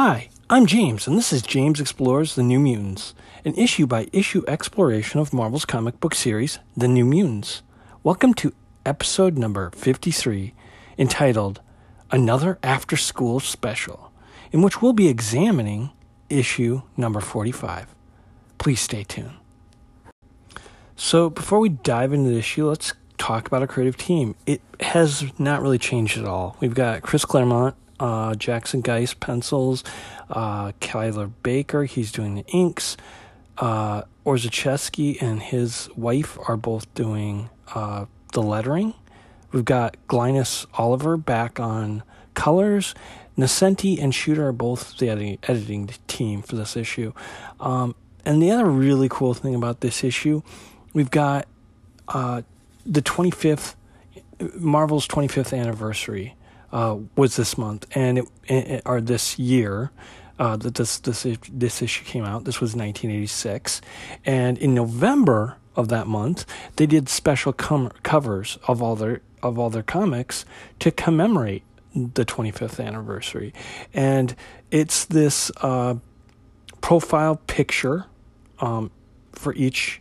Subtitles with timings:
[0.00, 3.14] Hi, I'm James, and this is James Explores The New Mutants,
[3.44, 7.62] an issue by issue exploration of Marvel's comic book series, The New Mutants.
[8.04, 8.54] Welcome to
[8.86, 10.54] episode number 53,
[10.98, 11.60] entitled
[12.12, 14.12] Another After School Special,
[14.52, 15.90] in which we'll be examining
[16.30, 17.92] issue number 45.
[18.58, 19.34] Please stay tuned.
[20.94, 24.36] So, before we dive into the issue, let's talk about our creative team.
[24.46, 26.56] It has not really changed at all.
[26.60, 29.84] We've got Chris Claremont uh, Jackson Guice pencils,
[30.30, 32.96] uh, Kyle Baker, he's doing the inks.
[33.56, 38.94] Uh, Orzechowski and his wife are both doing uh, the lettering.
[39.52, 42.02] We've got Glynis Oliver back on
[42.34, 42.94] colors.
[43.36, 47.12] Nocenti and Shooter are both the editing, editing team for this issue.
[47.58, 47.94] Um,
[48.24, 50.42] and the other really cool thing about this issue,
[50.92, 51.48] we've got
[52.08, 52.42] uh,
[52.84, 53.74] the 25th,
[54.56, 56.34] Marvel's 25th anniversary
[56.72, 59.90] uh, was this month, and it, it, or this year.
[60.38, 62.44] Uh, that this this this issue came out.
[62.44, 63.80] This was 1986,
[64.24, 66.46] and in November of that month,
[66.76, 70.44] they did special com- covers of all their of all their comics
[70.78, 73.52] to commemorate the 25th anniversary,
[73.92, 74.36] and
[74.70, 75.96] it's this uh,
[76.80, 78.06] profile picture
[78.60, 78.92] um,
[79.32, 80.00] for each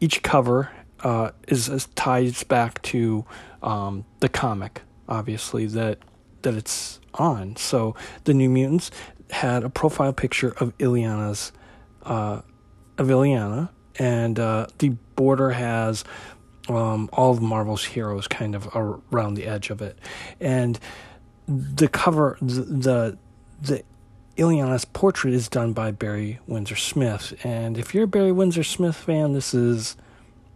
[0.00, 3.24] each cover uh, is, is ties back to
[3.62, 5.98] um, the comic obviously that
[6.42, 7.56] that it's on.
[7.56, 8.90] So the New Mutants
[9.30, 11.52] had a profile picture of Illyana's
[12.02, 12.42] uh,
[12.98, 16.04] of Illyana, and uh, the border has
[16.68, 19.98] um, all of Marvel's heroes kind of around the edge of it,
[20.40, 20.78] and
[21.48, 23.18] the cover the the,
[23.62, 23.82] the
[24.36, 28.96] Illyana's portrait is done by Barry Windsor Smith, and if you're a Barry Windsor Smith
[28.96, 29.96] fan, this is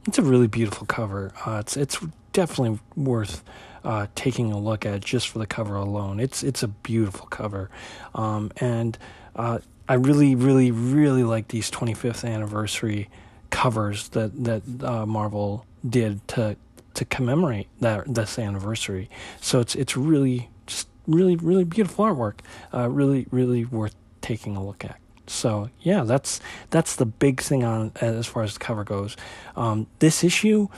[0.06, 1.32] it's a really beautiful cover.
[1.44, 1.98] Uh, it's it's
[2.32, 3.42] definitely worth
[3.89, 6.20] uh, taking a look at just for the cover alone.
[6.20, 7.70] It's it's a beautiful cover,
[8.14, 8.98] um, and
[9.34, 13.09] uh, I really, really, really like these 25th anniversary
[13.48, 16.56] covers that that uh, Marvel did to
[16.94, 19.09] to commemorate that this anniversary.
[19.41, 22.41] So it's it's really just really really beautiful artwork.
[22.75, 25.00] Uh, really really worth taking a look at.
[25.28, 29.16] So yeah, that's that's the big thing on as far as the cover goes.
[29.56, 30.69] Um, this issue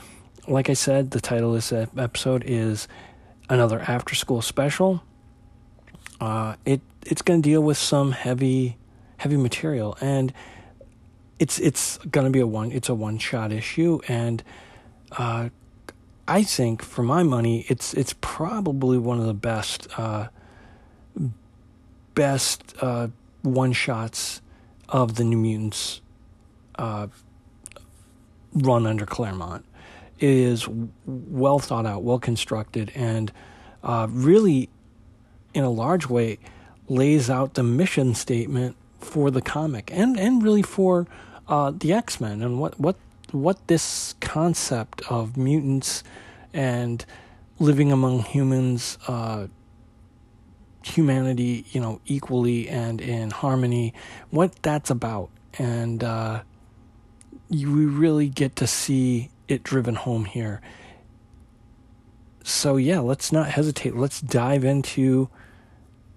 [0.47, 2.87] like I said, the title of this episode is
[3.49, 5.03] another after school special.
[6.19, 8.77] Uh, it it's going to deal with some heavy
[9.17, 10.33] heavy material, and
[11.39, 14.43] it's it's going to be a one it's a one shot issue, and
[15.17, 15.49] uh,
[16.27, 20.27] I think for my money, it's it's probably one of the best uh,
[22.15, 23.07] best uh,
[23.41, 24.41] one shots
[24.89, 26.01] of the New Mutants
[26.75, 27.07] uh,
[28.53, 29.65] run under Claremont
[30.21, 30.67] is
[31.05, 33.31] well thought out, well constructed, and
[33.83, 34.69] uh, really,
[35.53, 36.37] in a large way,
[36.87, 41.07] lays out the mission statement for the comic and and really for
[41.47, 42.95] uh, the X Men and what what
[43.31, 46.03] what this concept of mutants
[46.53, 47.05] and
[47.59, 49.47] living among humans, uh,
[50.83, 53.93] humanity, you know, equally and in harmony,
[54.31, 56.41] what that's about, and uh,
[57.49, 60.61] you really get to see it driven home here.
[62.43, 63.95] So, yeah, let's not hesitate.
[63.95, 65.29] Let's dive into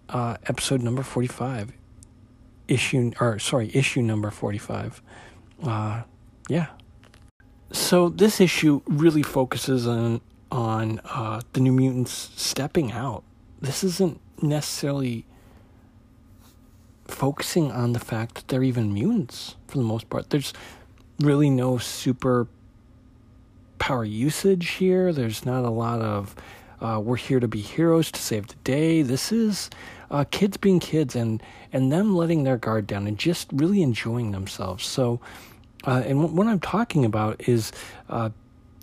[0.09, 1.73] uh, episode number 45.
[2.67, 5.03] Issue, or sorry, issue number 45.
[5.63, 6.03] Uh,
[6.49, 6.69] yeah.
[7.73, 13.25] So, this issue really focuses on, on uh, the New Mutants stepping out.
[13.61, 15.27] This isn't necessarily
[17.07, 20.31] focusing on the fact that they're even mutants for the most part.
[20.31, 20.55] There's
[21.21, 22.49] really no super
[23.85, 25.13] power usage here.
[25.13, 26.35] There's not a lot of
[26.81, 29.03] uh, we're here to be heroes to save the day.
[29.03, 29.69] This is
[30.11, 34.31] uh, kids being kids and and them letting their guard down and just really enjoying
[34.31, 34.87] themselves.
[34.87, 35.21] So,
[35.87, 37.73] uh, and w- what I'm talking about is
[38.09, 38.31] uh,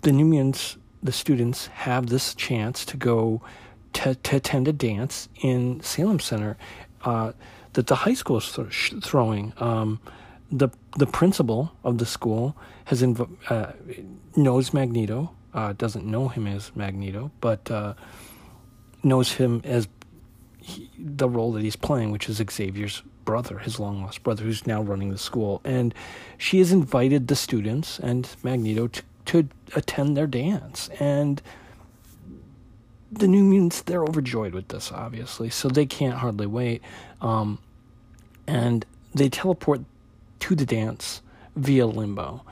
[0.02, 3.42] the New Mutants, the students have this chance to go
[3.94, 6.56] to, to attend a dance in Salem Center
[7.04, 7.32] uh,
[7.72, 9.52] that the high school is th- throwing.
[9.56, 9.98] Um,
[10.52, 10.68] the
[10.98, 12.54] the principal of the school
[12.84, 13.72] has inv- uh,
[14.36, 17.94] knows Magneto, uh, doesn't know him as Magneto, but uh,
[19.02, 19.88] knows him as
[20.58, 24.66] he, the role that he's playing, which is Xavier's brother, his long lost brother, who's
[24.66, 25.60] now running the school.
[25.64, 25.94] And
[26.36, 30.88] she has invited the students and Magneto to, to attend their dance.
[31.00, 31.40] And
[33.10, 36.82] the New Mutants, they're overjoyed with this, obviously, so they can't hardly wait.
[37.20, 37.58] Um,
[38.46, 38.84] and
[39.14, 39.82] they teleport
[40.42, 41.22] to the dance
[41.54, 42.42] via limbo.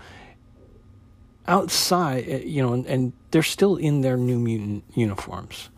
[1.48, 5.70] Outside, eh, you know, and, and they're still in their new mutant uniforms.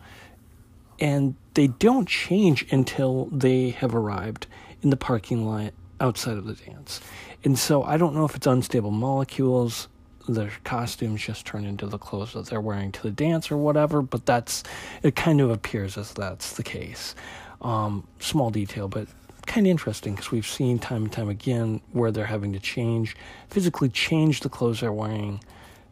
[0.99, 4.45] And they don't change until they have arrived
[4.83, 7.01] in the parking lot outside of the dance.
[7.43, 9.87] And so I don't know if it's unstable molecules,
[10.27, 14.03] their costumes just turn into the clothes that they're wearing to the dance or whatever,
[14.03, 14.63] but that's
[15.01, 17.15] it kind of appears as that's the case.
[17.61, 19.07] Um, small detail, but
[19.45, 23.15] kind of interesting because we've seen time and time again where they're having to change,
[23.49, 25.39] physically change the clothes they're wearing,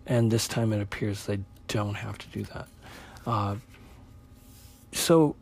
[0.05, 2.67] and this time it appears they don't have to do that.
[3.25, 3.55] Uh,
[4.91, 5.35] so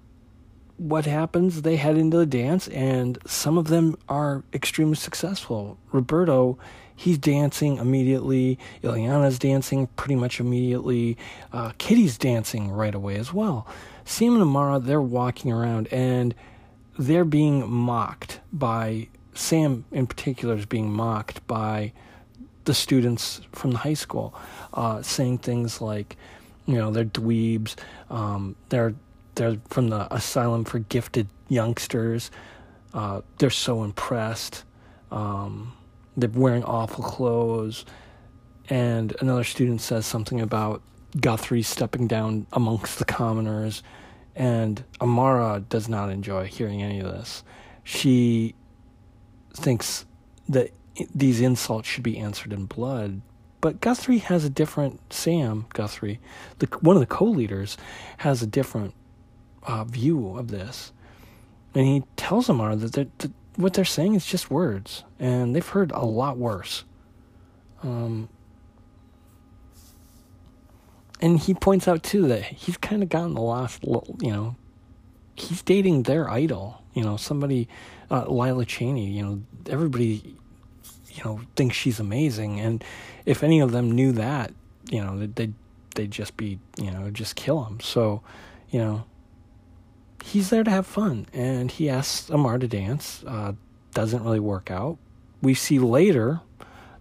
[0.78, 1.62] what happens?
[1.64, 5.78] They head into the dance, and some of them are extremely successful.
[5.92, 6.58] Roberto,
[6.96, 8.58] he's dancing immediately.
[8.82, 11.18] Illyana's dancing pretty much immediately.
[11.52, 13.68] Uh, Kitty's dancing right away as well.
[14.06, 16.34] Sam and Amara, they're walking around, and
[17.00, 21.94] they're being mocked by Sam, in particular, is being mocked by
[22.66, 24.36] the students from the high school,
[24.74, 26.18] uh, saying things like,
[26.68, 27.76] you know, they're dweebs,
[28.10, 28.94] um, they're
[29.36, 32.30] they're from the Asylum for Gifted Youngsters.
[32.94, 34.66] Uh, they're so impressed.
[35.12, 35.72] Um,
[36.18, 37.86] they're wearing awful clothes.
[38.70, 40.82] And another student says something about
[41.18, 43.82] Guthrie stepping down amongst the commoners.
[44.40, 47.44] And Amara does not enjoy hearing any of this.
[47.84, 48.56] She
[49.54, 50.06] thinks
[50.48, 50.72] that
[51.14, 53.22] these insults should be answered in blood.
[53.62, 56.22] But Guthrie has a different, Sam Guthrie,
[56.60, 57.78] the, one of the co leaders,
[58.20, 58.94] has a different
[59.64, 60.94] uh, view of this.
[61.76, 65.92] And he tells Amara that, that what they're saying is just words, and they've heard
[65.92, 66.86] a lot worse.
[67.84, 68.30] Um,
[71.22, 74.56] and he points out too that he's kind of gotten the last, little, you know,
[75.36, 77.68] he's dating their idol, you know, somebody,
[78.10, 79.08] uh, Lila Cheney.
[79.08, 80.36] You know, everybody,
[81.14, 82.84] you know, thinks she's amazing, and
[83.26, 84.54] if any of them knew that,
[84.90, 85.54] you know, they'd
[85.96, 87.80] they'd just be, you know, just kill him.
[87.80, 88.22] So,
[88.70, 89.06] you know,
[90.24, 93.24] he's there to have fun, and he asks Amar to dance.
[93.26, 93.54] Uh,
[93.94, 94.98] doesn't really work out.
[95.42, 96.42] We see later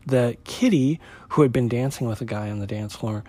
[0.06, 1.00] that Kitty,
[1.30, 3.24] who had been dancing with a guy on the dance floor,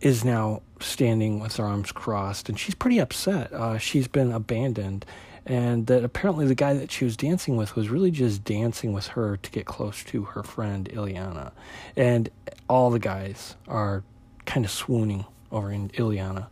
[0.00, 3.52] is now standing with her arms crossed, and she's pretty upset.
[3.52, 5.04] Uh, she's been abandoned,
[5.46, 9.08] and that apparently the guy that she was dancing with was really just dancing with
[9.08, 11.52] her to get close to her friend Illyana.
[11.96, 12.30] And
[12.68, 14.02] all the guys are
[14.46, 16.46] kind of swooning over in Illyana.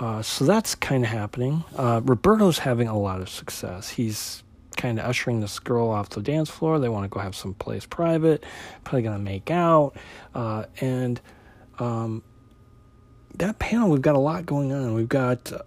[0.00, 1.64] Uh, so that's kind of happening.
[1.76, 3.90] Uh, Roberto's having a lot of success.
[3.90, 4.42] He's
[4.76, 6.78] kind of ushering this girl off the dance floor.
[6.78, 8.42] They want to go have some place private,
[8.84, 9.94] probably going to make out.
[10.34, 11.20] Uh, and
[11.78, 12.22] um,
[13.36, 14.94] that panel, we've got a lot going on.
[14.94, 15.62] We've got uh,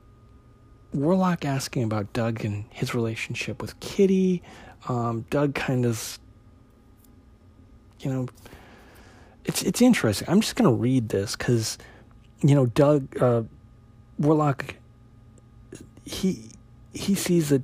[0.94, 4.42] Warlock asking about Doug and his relationship with Kitty.
[4.88, 6.20] Um, Doug kind of,
[8.00, 8.28] you know,
[9.46, 10.28] it's it's interesting.
[10.30, 11.78] I'm just to read this because,
[12.42, 13.44] you know, Doug uh,
[14.20, 14.76] Warlock,
[16.04, 16.50] he
[16.94, 17.64] he sees that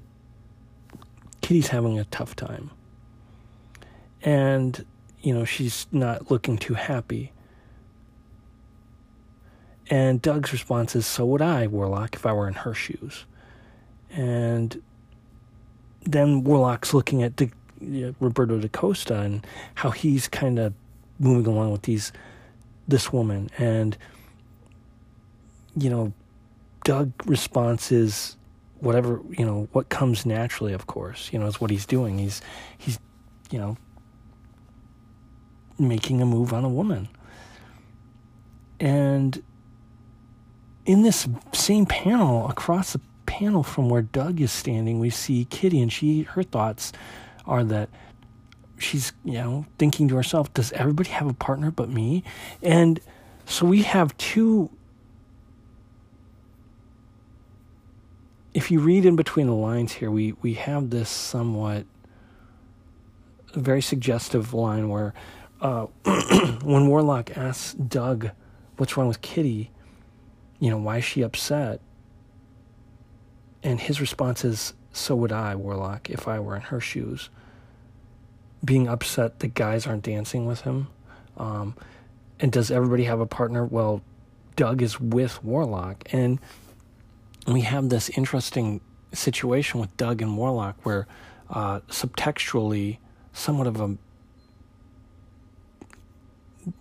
[1.42, 2.72] Kitty's having a tough time,
[4.22, 4.86] and
[5.22, 7.32] you know she's not looking too happy.
[9.92, 13.26] And Doug's response is, "So would I, Warlock, if I were in her shoes."
[14.10, 14.82] And
[16.04, 17.40] then Warlock's looking at
[18.22, 19.46] Roberto da Costa and
[19.76, 20.74] how he's kind of
[21.20, 22.14] moving along with these
[22.88, 23.98] this woman, and
[25.76, 26.14] you know
[26.86, 28.38] Doug response is
[28.80, 32.18] whatever you know what comes naturally of course you know is what he's doing.
[32.18, 32.42] He's
[32.78, 32.98] he's
[33.52, 33.78] you know
[35.78, 37.10] making a move on a woman.
[38.80, 39.42] And
[40.86, 45.82] in this same panel across the panel from where Doug is standing we see Kitty
[45.82, 46.92] and she her thoughts
[47.46, 47.90] are that
[48.78, 52.24] she's you know thinking to herself does everybody have a partner but me?
[52.62, 53.00] And
[53.46, 54.70] so we have two
[58.54, 61.86] if you read in between the lines here, we, we have this somewhat
[63.54, 65.14] very suggestive line where
[65.62, 65.86] uh,
[66.64, 68.32] when Warlock asks Doug
[68.78, 69.72] what's wrong with Kitty,
[70.62, 71.82] you know, why is she upset?
[73.64, 77.30] And his response is, so would I, Warlock, if I were in her shoes.
[78.64, 80.88] Being upset that guys aren't dancing with him.
[81.36, 81.76] Um,
[82.40, 83.66] and does everybody have a partner?
[83.66, 84.04] Well,
[84.56, 86.04] Doug is with Warlock.
[86.14, 86.40] And
[87.48, 88.82] we have this interesting
[89.14, 91.08] situation with Doug and Warlock where
[91.50, 93.00] uh, subtextually,
[93.34, 93.98] somewhat of a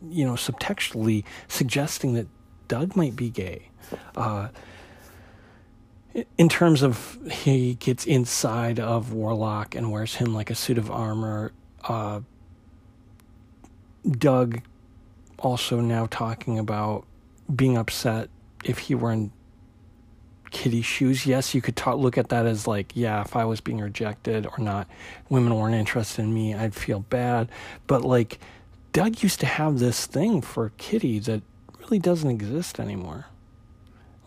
[0.06, 2.26] you know, subtextually suggesting that
[2.68, 3.69] Doug might be gay.
[4.16, 4.48] Uh,
[6.36, 10.90] in terms of he gets inside of Warlock and wears him like a suit of
[10.90, 11.52] armor.
[11.84, 12.20] Uh,
[14.08, 14.62] Doug
[15.38, 17.06] also now talking about
[17.54, 18.28] being upset
[18.64, 19.32] if he were in
[20.50, 21.26] Kitty's shoes.
[21.26, 24.46] Yes, you could talk, look at that as like, yeah, if I was being rejected
[24.46, 24.88] or not,
[25.28, 27.48] women weren't interested in me, I'd feel bad.
[27.86, 28.40] But like,
[28.92, 31.42] Doug used to have this thing for Kitty that
[31.78, 33.26] really doesn't exist anymore.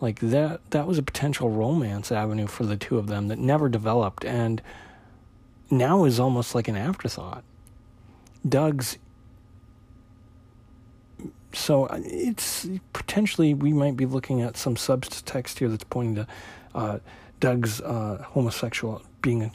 [0.04, 3.70] Like that, that was a potential romance avenue for the two of them that never
[3.70, 4.60] developed, and
[5.70, 7.42] now is almost like an afterthought.
[8.46, 8.98] Doug's
[11.54, 16.26] so uh, it's potentially we might be looking at some subtext here that's pointing to
[16.74, 16.98] uh,
[17.40, 19.50] Doug's uh, homosexual being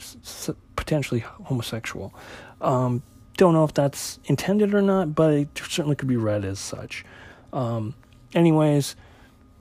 [0.74, 2.12] potentially homosexual.
[2.60, 3.04] Um,
[3.36, 7.04] don't know if that's intended or not, but it certainly could be read as such.
[7.52, 7.94] Um,
[8.34, 8.96] anyways,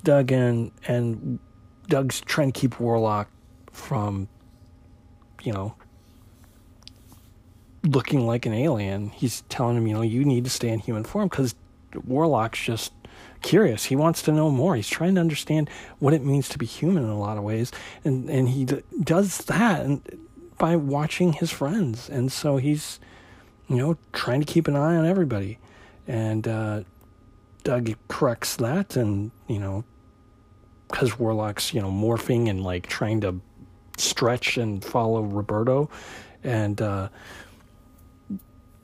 [0.04, 1.40] Doug and and
[1.88, 3.30] Doug's trying to keep Warlock
[3.72, 4.28] from,
[5.42, 5.76] you know,
[7.84, 9.10] looking like an alien.
[9.10, 11.56] He's telling him, you know, you need to stay in human form because
[12.06, 12.94] Warlock's just
[13.42, 13.86] curious.
[13.86, 14.76] He wants to know more.
[14.76, 17.72] He's trying to understand what it means to be human in a lot of ways,
[18.04, 20.02] and and he d- does that and
[20.60, 22.08] by watching his friends.
[22.10, 23.00] And so he's,
[23.68, 25.58] you know, trying to keep an eye on everybody.
[26.08, 26.84] And uh,
[27.70, 29.84] Doug corrects that, and you know,
[30.90, 33.40] because Warlock's you know morphing and like trying to
[33.96, 35.88] stretch and follow Roberto,
[36.44, 36.82] and.
[36.82, 37.10] Uh,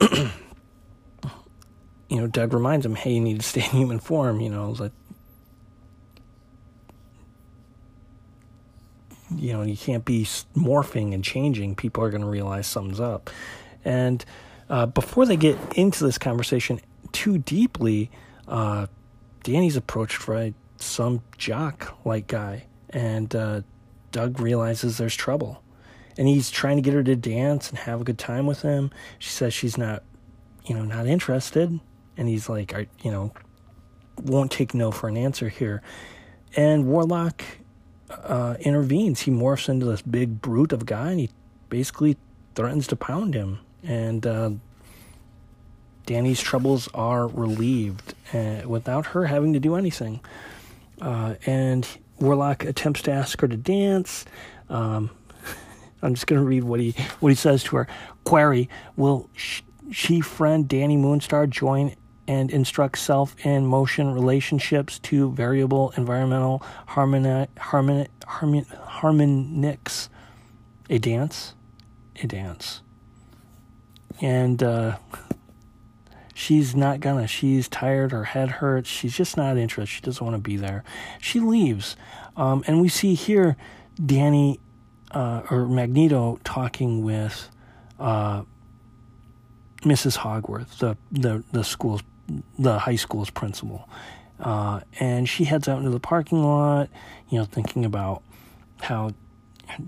[0.00, 0.30] you
[2.10, 4.92] know, Doug reminds him, hey, you need to stay in human form, you know, like,
[9.34, 10.22] you know, you can't be
[10.54, 11.74] morphing and changing.
[11.74, 13.30] People are going to realize something's up.
[13.84, 14.24] And
[14.68, 18.10] uh, before they get into this conversation too deeply,
[18.48, 18.86] uh,
[19.42, 23.62] Danny's approached by some jock like guy, and uh,
[24.12, 25.62] Doug realizes there's trouble.
[26.18, 28.90] And he's trying to get her to dance and have a good time with him.
[29.18, 30.02] She says she's not,
[30.64, 31.78] you know, not interested
[32.16, 33.32] and he's like, I, you know,
[34.22, 35.82] won't take no for an answer here.
[36.56, 37.42] And Warlock
[38.10, 39.20] uh, intervenes.
[39.20, 41.30] He morphs into this big brute of a guy, and he
[41.68, 42.16] basically
[42.54, 43.58] threatens to pound him.
[43.82, 44.50] And uh,
[46.06, 50.20] Danny's troubles are relieved uh, without her having to do anything.
[51.00, 51.86] Uh, and
[52.20, 54.24] Warlock attempts to ask her to dance.
[54.68, 55.10] Um,
[56.02, 57.88] I'm just going to read what he what he says to her.
[58.24, 59.28] Query: Will
[59.90, 61.94] she friend Danny Moonstar join
[62.28, 70.08] and instruct self in motion relationships to variable environmental harmoni- harmoni- harmon- harmonics.
[70.90, 71.54] A dance?
[72.22, 72.82] A dance.
[74.20, 74.96] And uh,
[76.36, 77.26] she's not gonna.
[77.26, 79.94] She's tired, her head hurts, she's just not interested.
[79.94, 80.84] She doesn't want to be there.
[81.20, 81.96] She leaves.
[82.36, 83.56] Um, and we see here
[84.04, 84.60] Danny
[85.12, 87.48] uh, or Magneto talking with
[87.98, 88.42] uh,
[89.82, 90.18] Mrs.
[90.18, 92.02] Hogworth, the, the, the school's
[92.58, 93.88] the high school's principal.
[94.40, 96.90] Uh, and she heads out into the parking lot,
[97.30, 98.22] you know, thinking about
[98.80, 99.12] how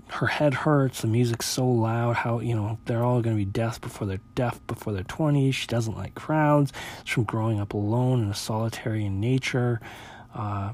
[0.09, 3.49] her head hurts, the music's so loud, how, you know, they're all going to be
[3.49, 5.53] deaf before they're deaf before their 20s.
[5.53, 6.73] She doesn't like crowds.
[7.01, 9.79] It's from growing up alone in a solitary in nature.
[10.33, 10.73] Uh,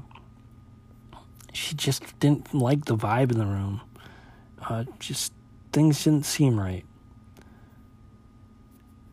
[1.52, 3.80] she just didn't like the vibe in the room.
[4.68, 5.32] Uh, just
[5.72, 6.84] things didn't seem right.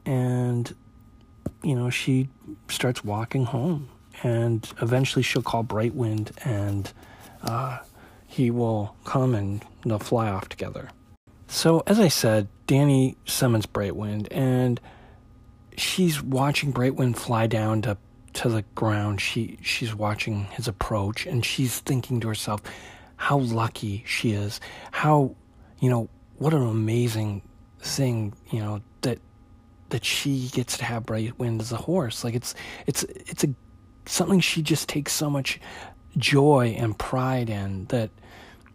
[0.05, 0.75] And
[1.63, 2.29] you know, she
[2.67, 3.89] starts walking home.
[4.21, 6.91] And eventually she'll call Brightwind and
[7.41, 7.79] uh,
[8.33, 10.89] he will come and they'll fly off together.
[11.47, 14.81] So, as I said, Danny summons Brightwind and
[15.77, 17.95] she's watching Brightwind fly down to,
[18.33, 19.21] to the ground.
[19.21, 22.61] She, she's watching his approach and she's thinking to herself
[23.17, 24.59] how lucky she is.
[24.91, 25.35] How,
[25.79, 27.43] you know, what an amazing
[27.81, 29.19] thing, you know, that
[29.89, 32.23] that she gets to have Brightwind as a horse.
[32.23, 32.55] Like it's
[32.87, 33.53] it's it's a
[34.07, 35.59] something she just takes so much
[36.17, 38.09] joy and pride in that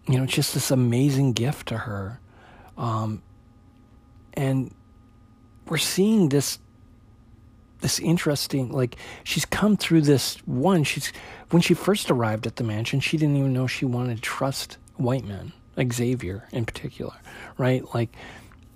[0.09, 2.21] you know just this amazing gift to her.
[2.77, 3.23] Um,
[4.35, 4.75] and
[5.67, 6.59] we're seeing this
[7.81, 11.13] this interesting like she's come through this one she's
[11.51, 14.79] when she first arrived at the mansion she didn't even know she wanted to trust
[14.97, 15.53] white men
[15.93, 17.15] xavier in particular
[17.57, 18.11] right like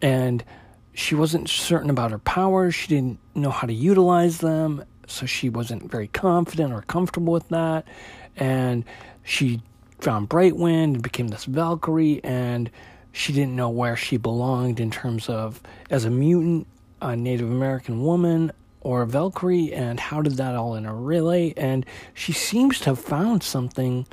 [0.00, 0.44] and
[0.94, 2.74] she wasn't certain about her powers.
[2.74, 4.84] She didn't know how to utilize them.
[5.06, 7.86] So she wasn't very confident or comfortable with that.
[8.36, 8.84] And
[9.22, 9.62] she
[10.02, 12.23] found Brightwind and became this Valkyrie.
[12.25, 12.71] And
[13.12, 16.66] she didn't know where she belonged in terms of as a mutant,
[17.00, 19.73] a Native American woman, or a Valkyrie.
[19.73, 21.54] And how did that all interrelate?
[21.56, 24.06] And she seems to have found something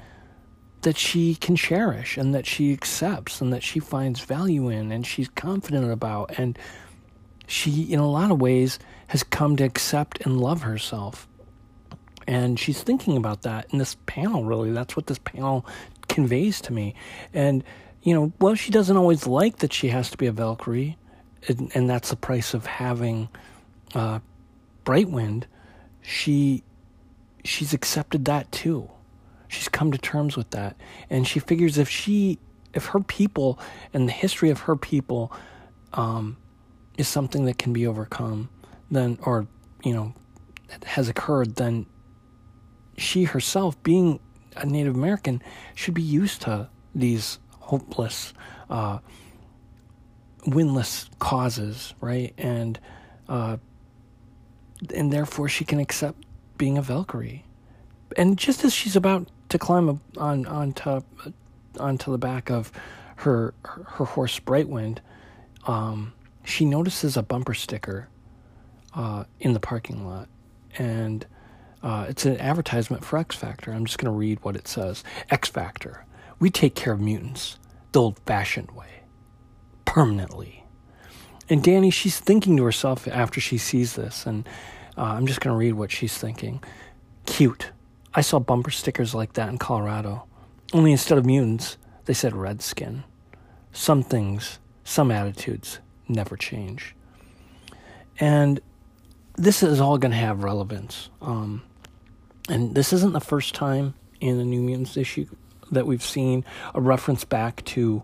[0.81, 5.05] that she can cherish and that she accepts and that she finds value in and
[5.05, 6.57] she's confident about and
[7.47, 11.27] she in a lot of ways has come to accept and love herself
[12.29, 15.65] and she's thinking about that in this panel really that's what this panel
[16.09, 16.95] conveys to me.
[17.33, 17.63] And,
[18.03, 20.97] you know, well, she doesn't always like that she has to be a Valkyrie,
[21.47, 23.29] and, and that's the price of having
[23.95, 24.19] uh,
[24.83, 25.45] Brightwind.
[26.01, 26.63] She
[27.45, 28.89] she's accepted that too.
[29.47, 30.75] She's come to terms with that,
[31.09, 32.39] and she figures if she
[32.73, 33.59] if her people
[33.93, 35.31] and the history of her people
[35.93, 36.37] um,
[36.97, 38.49] is something that can be overcome,
[38.91, 39.47] then or
[39.83, 40.13] you know
[40.85, 41.85] has occurred, then
[42.99, 44.19] she herself, being
[44.55, 45.41] a Native American,
[45.75, 48.33] should be used to these hopeless,
[48.69, 48.99] uh,
[50.45, 52.33] winless causes, right?
[52.37, 52.79] And
[53.27, 53.57] uh,
[54.93, 56.23] and therefore she can accept
[56.57, 57.45] being a Valkyrie.
[58.17, 61.05] And just as she's about to climb on on top
[61.79, 62.71] onto the back of
[63.17, 64.99] her her, her horse Brightwind,
[65.67, 66.13] um,
[66.43, 68.09] she notices a bumper sticker
[68.95, 70.27] uh, in the parking lot,
[70.77, 71.25] and
[71.81, 73.71] uh, it's an advertisement for X Factor.
[73.71, 75.03] I'm just going to read what it says.
[75.29, 76.05] X Factor.
[76.39, 77.57] We take care of mutants
[77.91, 79.03] the old-fashioned way,
[79.85, 80.63] permanently.
[81.49, 84.47] And Danny, she's thinking to herself after she sees this, and
[84.97, 86.63] uh, I'm just going to read what she's thinking.
[87.25, 87.71] Cute.
[88.13, 90.25] I saw bumper stickers like that in Colorado.
[90.73, 93.03] Only instead of mutants, they said redskin.
[93.71, 96.95] Some things, some attitudes never change.
[98.19, 98.59] And
[99.35, 101.09] this is all going to have relevance.
[101.21, 101.63] Um,
[102.49, 105.27] and this isn't the first time in the New Mutants issue
[105.71, 108.03] that we've seen a reference back to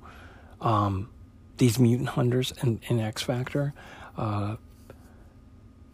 [0.61, 1.09] um,
[1.57, 3.73] these mutant hunters in X Factor.
[4.17, 4.55] Uh,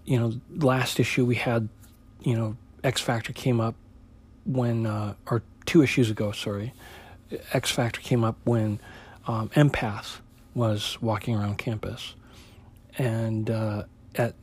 [0.05, 1.69] you know, last issue we had,
[2.21, 3.75] you know, X Factor came up
[4.45, 6.73] when, uh, or two issues ago, sorry,
[7.53, 8.79] X Factor came up when
[9.27, 10.17] um, Empath
[10.53, 12.15] was walking around campus,
[12.97, 13.83] and uh,
[14.15, 14.35] at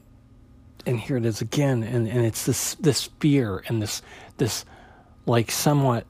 [0.87, 4.03] and here it is again, and, and it's this this fear and this
[4.37, 4.65] this
[5.27, 6.07] like somewhat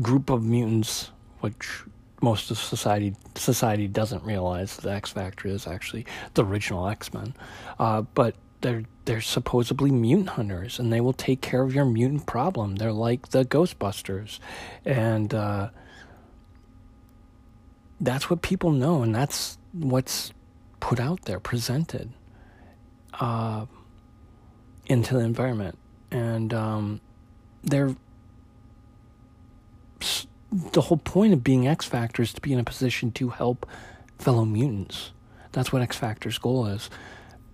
[0.00, 1.82] group of mutants, which
[2.20, 7.34] most of society society doesn't realize the X Factor is actually the original X Men,
[7.78, 12.26] uh, but they're they're supposedly mutant hunters, and they will take care of your mutant
[12.26, 12.76] problem.
[12.76, 14.38] They're like the Ghostbusters,
[14.84, 15.70] and uh,
[18.00, 20.32] that's what people know, and that's what's
[20.80, 22.12] put out there, presented.
[23.20, 23.66] Uh,
[24.92, 25.78] into the environment,
[26.10, 27.00] and um,
[27.62, 27.96] they're
[30.72, 33.66] the whole point of being X Factor is to be in a position to help
[34.18, 35.12] fellow mutants.
[35.52, 36.90] That's what X Factor's goal is.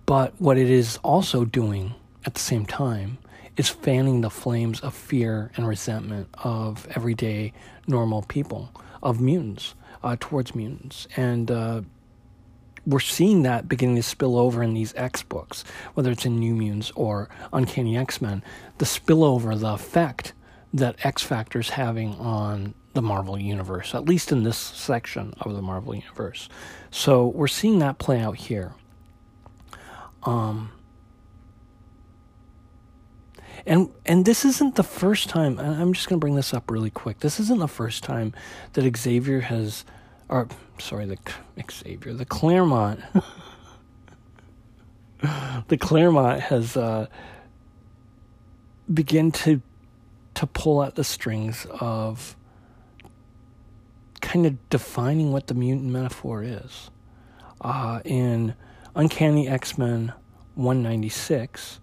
[0.05, 1.93] But what it is also doing
[2.25, 3.19] at the same time
[3.55, 7.53] is fanning the flames of fear and resentment of everyday
[7.87, 8.71] normal people,
[9.01, 11.07] of mutants, uh, towards mutants.
[11.15, 11.81] And uh,
[12.89, 16.55] we're seeing that beginning to spill over in these X books, whether it's in New
[16.55, 18.43] Mutants or Uncanny X Men.
[18.79, 20.33] The spillover, the effect
[20.73, 25.53] that X Factor is having on the Marvel Universe, at least in this section of
[25.55, 26.49] the Marvel Universe.
[26.91, 28.73] So we're seeing that play out here.
[30.23, 30.71] Um,
[33.65, 35.59] and and this isn't the first time.
[35.59, 37.19] I'm just going to bring this up really quick.
[37.19, 38.33] This isn't the first time
[38.73, 39.85] that Xavier has,
[40.29, 41.17] or sorry, the
[41.71, 43.01] Xavier, the Claremont,
[45.67, 47.07] the Claremont has uh,
[48.91, 49.61] begin to
[50.35, 52.35] to pull at the strings of
[54.21, 56.89] kind of defining what the mutant metaphor is.
[57.61, 58.53] Uh, in
[58.95, 60.13] Uncanny X Men
[60.55, 61.79] 196,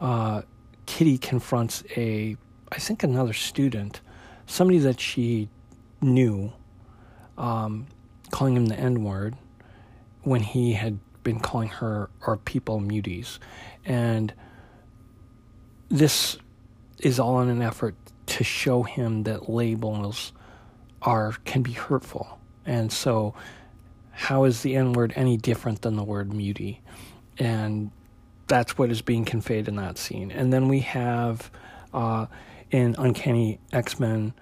[0.00, 0.42] uh,
[0.86, 2.36] Kitty confronts a,
[2.72, 4.00] I think, another student,
[4.46, 5.48] somebody that she
[6.00, 6.52] knew,
[7.38, 7.86] um,
[8.30, 9.36] calling him the N word
[10.22, 13.38] when he had been calling her or people muties.
[13.84, 14.32] And
[15.88, 16.38] this
[16.98, 17.94] is all in an effort
[18.26, 20.32] to show him that labels
[21.02, 22.38] are can be hurtful.
[22.64, 23.34] And so
[24.10, 26.80] how is the N word any different than the word mutie?
[27.38, 27.90] And
[28.46, 30.30] that's what is being conveyed in that scene.
[30.30, 31.50] And then we have
[31.92, 32.26] uh,
[32.70, 34.32] in Uncanny X Men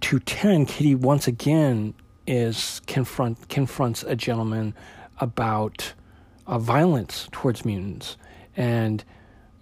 [0.00, 1.94] 210, Kitty once again
[2.26, 4.74] is confront confronts a gentleman
[5.18, 5.94] about
[6.46, 8.16] uh, violence towards mutants,
[8.56, 9.04] and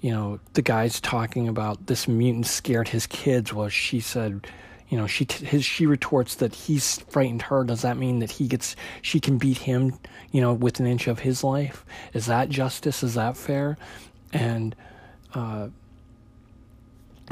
[0.01, 3.53] you know the guy's talking about this mutant scared his kids.
[3.53, 4.47] Well, she said
[4.89, 7.65] you know, she t- his she retorts that he's frightened her.
[7.65, 9.99] Does that mean that he gets she can beat him,
[10.31, 11.85] you know, with an inch of his life?
[12.13, 13.03] Is that justice?
[13.03, 13.77] Is that fair?
[14.33, 14.77] And
[15.35, 15.69] uh,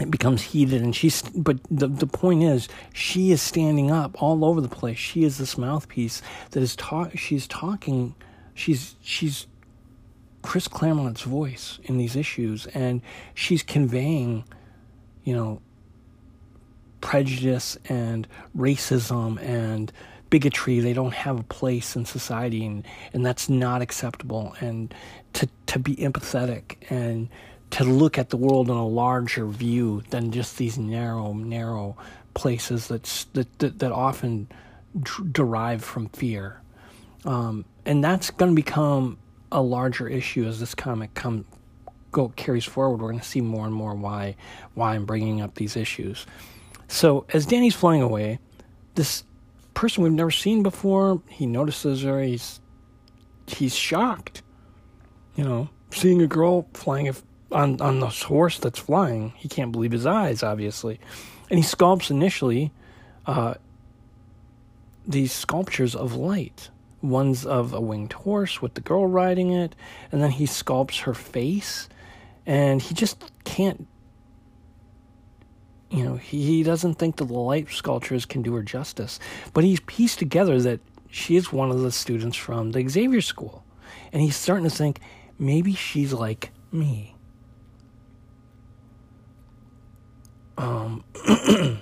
[0.01, 1.23] it becomes heated, and she's.
[1.23, 4.99] But the the point is, she is standing up all over the place.
[4.99, 7.17] She is this mouthpiece that is talk.
[7.17, 8.15] She's talking.
[8.55, 9.47] She's she's
[10.43, 13.03] Chris Claremont's voice in these issues, and
[13.35, 14.45] she's conveying,
[15.23, 15.61] you know,
[17.01, 18.27] prejudice and
[18.57, 19.93] racism and
[20.31, 24.93] bigotry they don't have a place in society and, and that's not acceptable and
[25.33, 27.29] to to be empathetic and
[27.71, 31.97] to look at the world in a larger view than just these narrow narrow
[32.35, 34.49] places that's, that that, that often
[35.01, 36.61] d- derive from fear
[37.25, 39.19] um, and that's going to become
[39.51, 41.45] a larger issue as this comic come
[42.11, 43.01] go carries forward.
[43.01, 44.37] We're going to see more and more why
[44.75, 46.27] why I'm bringing up these issues.
[46.89, 48.39] So as Danny's flying away,
[48.95, 49.25] this
[49.75, 52.23] person we've never seen before, he notices her.
[52.23, 52.61] He's
[53.47, 54.43] he's shocked.
[55.35, 57.09] You know, seeing a girl flying
[57.55, 59.33] on on this horse that's flying.
[59.37, 61.01] He can't believe his eyes, obviously,
[61.51, 62.73] and he sculpts initially
[63.27, 63.55] uh,
[65.07, 66.71] these sculptures of light
[67.05, 69.75] one's of a winged horse with the girl riding it,
[70.11, 71.89] and then he sculpts her face,
[72.47, 73.87] and he just can't.
[75.91, 79.21] You know, he, he doesn't think that the light sculptures can do her justice,
[79.53, 83.65] but he's pieced together that she is one of the students from the Xavier School,
[84.13, 84.99] and he's starting to think
[85.39, 87.14] maybe she's like me.
[90.57, 91.05] Um,
[91.49, 91.81] you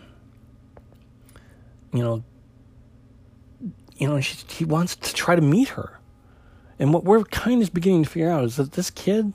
[1.93, 2.25] know,
[3.97, 6.01] you know, she, he wants to try to meet her.
[6.79, 9.33] And what we're kind of beginning to figure out is that this kid,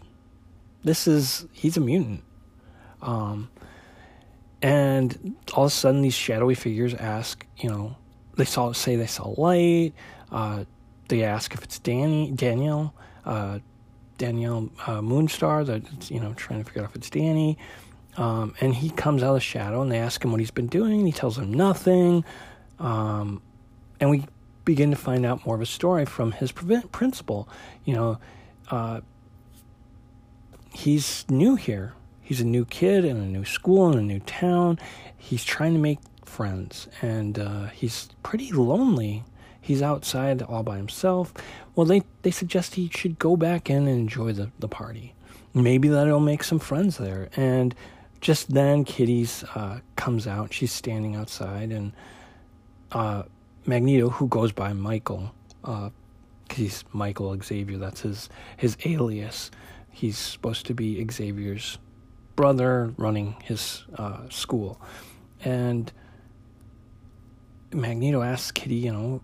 [0.84, 2.24] this is, he's a mutant.
[3.02, 3.50] Um,
[4.62, 7.96] and all of a sudden, these shadowy figures ask, you know,
[8.38, 9.94] they saw say they saw light.
[10.32, 10.64] Uh,
[11.10, 12.94] they ask if it's Danny, Danielle,
[13.26, 13.60] uh,
[14.18, 15.66] Danielle uh, Moonstar.
[15.66, 17.58] That you know, trying to figure out if it's Danny.
[18.18, 20.68] Um, and he comes out of the shadow, and they ask him what he's been
[20.68, 21.06] doing.
[21.06, 22.26] He tells them nothing.
[22.80, 23.42] Um,
[24.00, 24.26] and we
[24.66, 27.48] begin to find out more of a story from his principal.
[27.86, 28.20] You know,
[28.70, 29.02] uh,
[30.74, 31.94] he's new here.
[32.22, 34.80] He's a new kid in a new school in a new town.
[35.16, 39.24] He's trying to make friends, and uh, he's pretty lonely.
[39.62, 41.34] He's outside all by himself.
[41.76, 45.14] Well, they, they suggest he should go back in and enjoy the, the party.
[45.54, 47.30] Maybe that'll make some friends there.
[47.36, 47.74] And
[48.22, 50.54] just then, Kitty's uh, comes out.
[50.54, 51.94] She's standing outside, and
[52.92, 53.24] uh,
[53.66, 55.90] Magneto, who goes by Michael, uh,
[56.52, 57.78] he's Michael Xavier.
[57.78, 59.52] That's his his alias.
[59.92, 61.78] He's supposed to be Xavier's
[62.36, 64.82] brother, running his uh, school,
[65.44, 65.92] and
[67.74, 69.22] Magneto asks Kitty, you know,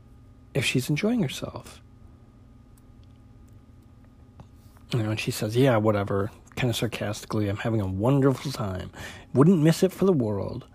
[0.53, 1.81] if she's enjoying herself.
[4.91, 8.91] You know, and she says, "Yeah, whatever." Kind of sarcastically, "I'm having a wonderful time.
[9.33, 10.65] Wouldn't miss it for the world."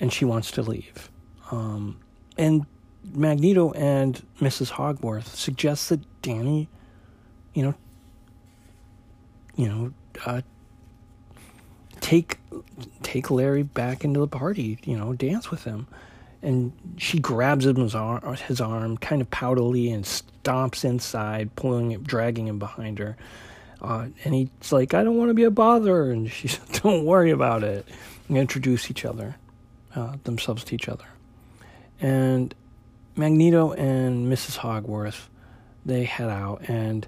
[0.00, 1.10] And she wants to leave.
[1.50, 1.98] Um,
[2.36, 2.66] and
[3.14, 4.70] Magneto and Mrs.
[4.72, 6.68] Hogworth suggest that Danny,
[7.54, 7.74] you know,
[9.54, 9.92] you know,
[10.24, 10.42] uh,
[12.00, 12.38] take
[13.02, 14.78] take Larry back into the party.
[14.84, 15.86] You know, dance with him.
[16.42, 22.02] And she grabs him his arm, his arm, kind of poutily, and stomps inside, pulling
[22.02, 23.16] dragging him behind her.
[23.80, 27.04] Uh, and he's like, "I don't want to be a bother," and she said, "Don't
[27.04, 27.86] worry about it."
[28.28, 29.36] And introduce each other,
[29.94, 31.04] uh, themselves to each other,
[32.00, 32.54] and
[33.14, 34.58] Magneto and Mrs.
[34.58, 35.28] Hogworth,
[35.84, 37.06] they head out, and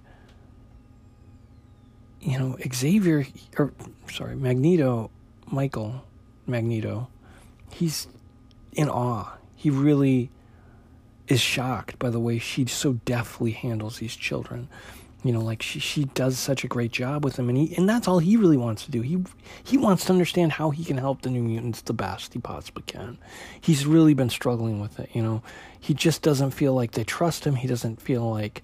[2.20, 3.26] you know Xavier,
[3.59, 3.72] or
[4.12, 5.11] sorry, Magneto,
[5.50, 6.04] Michael,
[6.46, 7.09] Magneto,
[7.70, 8.07] he's
[8.72, 9.33] in awe.
[9.57, 10.31] He really
[11.26, 14.68] is shocked by the way she so deftly handles these children
[15.28, 17.86] you know like she she does such a great job with him and he and
[17.86, 19.02] that's all he really wants to do.
[19.02, 19.22] He
[19.62, 22.82] he wants to understand how he can help the new mutants the best he possibly
[22.86, 23.18] can.
[23.60, 25.42] He's really been struggling with it you know.
[25.78, 27.56] He just doesn't feel like they trust him.
[27.56, 28.62] He doesn't feel like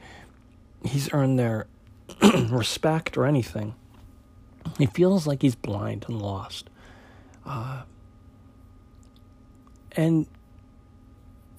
[0.83, 1.67] he's earned their
[2.49, 3.75] respect or anything.
[4.79, 6.71] He feels like he's blind and lost.
[7.45, 7.83] Uh,
[9.93, 10.27] and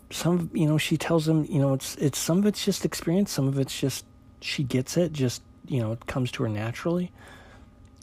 [0.09, 3.31] some you know she tells him you know it's it's some of it's just experience
[3.31, 4.03] some of it's just
[4.45, 7.11] she gets it, just, you know, it comes to her naturally.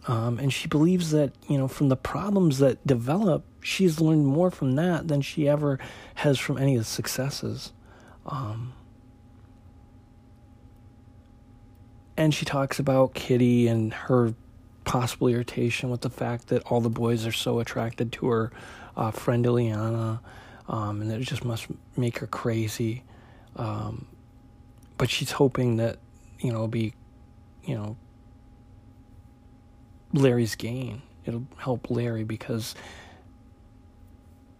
[0.08, 4.50] Um, and she believes that, you know, from the problems that develop, she's learned more
[4.50, 5.78] from that than she ever
[6.16, 7.72] has from any of the successes.
[8.26, 8.72] Um,
[12.16, 14.34] and she talks about Kitty and her
[14.84, 18.52] possible irritation with the fact that all the boys are so attracted to her
[18.96, 20.18] uh, friend Illyana,
[20.68, 23.04] um, and that it just must make her crazy.
[23.54, 24.06] Um,
[24.98, 25.98] but she's hoping that
[26.42, 26.92] you know, be,
[27.64, 27.96] you know,
[30.12, 31.02] Larry's gain.
[31.24, 32.74] It'll help Larry because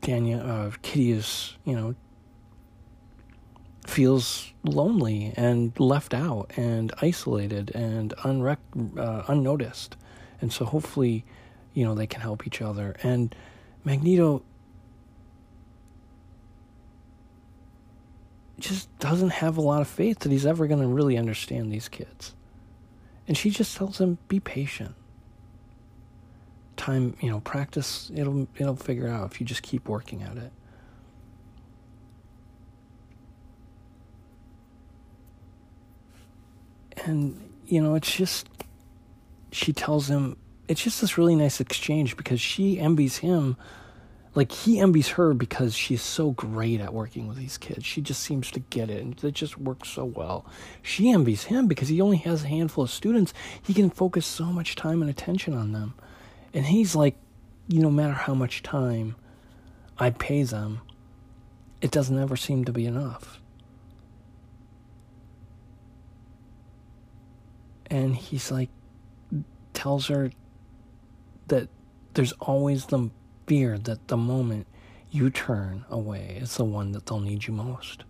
[0.01, 1.95] Daniel, uh, Kitty is, you know,
[3.87, 9.97] feels lonely and left out and isolated and unrec- uh, unnoticed.
[10.41, 11.25] And so hopefully,
[11.75, 12.97] you know, they can help each other.
[13.03, 13.35] And
[13.85, 14.43] Magneto
[18.63, 21.89] just doesn't have a lot of faith that he's ever going to really understand these
[21.89, 22.35] kids.
[23.27, 24.95] And she just tells him, be patient.
[26.77, 30.53] Time, you know, practice, it'll it'll figure out if you just keep working at it.
[37.05, 38.49] And, you know, it's just
[39.51, 40.37] she tells him
[40.69, 43.57] it's just this really nice exchange because she envies him
[44.35, 47.85] like he envies her because she's so great at working with these kids.
[47.85, 50.47] She just seems to get it and it just works so well.
[50.81, 53.35] She envies him because he only has a handful of students.
[53.63, 55.95] He can focus so much time and attention on them.
[56.55, 57.17] And he's like,
[57.69, 59.17] you know, no matter how much time
[59.99, 60.81] I pay them,
[61.83, 63.39] it doesn't ever seem to be enough.
[67.91, 68.71] And he's like,
[69.75, 70.31] tells her
[71.49, 71.69] that
[72.15, 73.11] there's always the
[73.47, 74.67] fear that the moment
[75.11, 78.05] you turn away is the one that they'll need you most.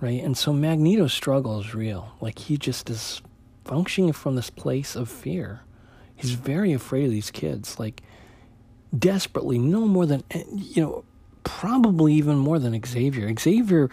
[0.00, 0.22] Right?
[0.22, 2.12] And so Magneto's struggle is real.
[2.20, 3.22] Like he just is
[3.64, 5.62] functioning from this place of fear.
[6.14, 8.02] He's very afraid of these kids, like
[8.96, 11.04] desperately, no more than, eh, you know,
[11.44, 13.32] probably even more than Xavier.
[13.38, 13.88] Xavier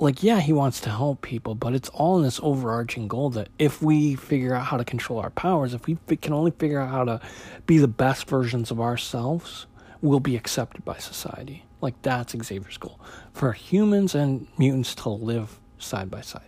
[0.00, 3.48] like yeah he wants to help people but it's all in this overarching goal that
[3.58, 6.90] if we figure out how to control our powers if we can only figure out
[6.90, 7.20] how to
[7.66, 9.66] be the best versions of ourselves
[10.04, 11.64] we'll be accepted by society.
[11.80, 13.00] Like that's xavier's goal.
[13.32, 16.42] For humans and mutants to live side by side.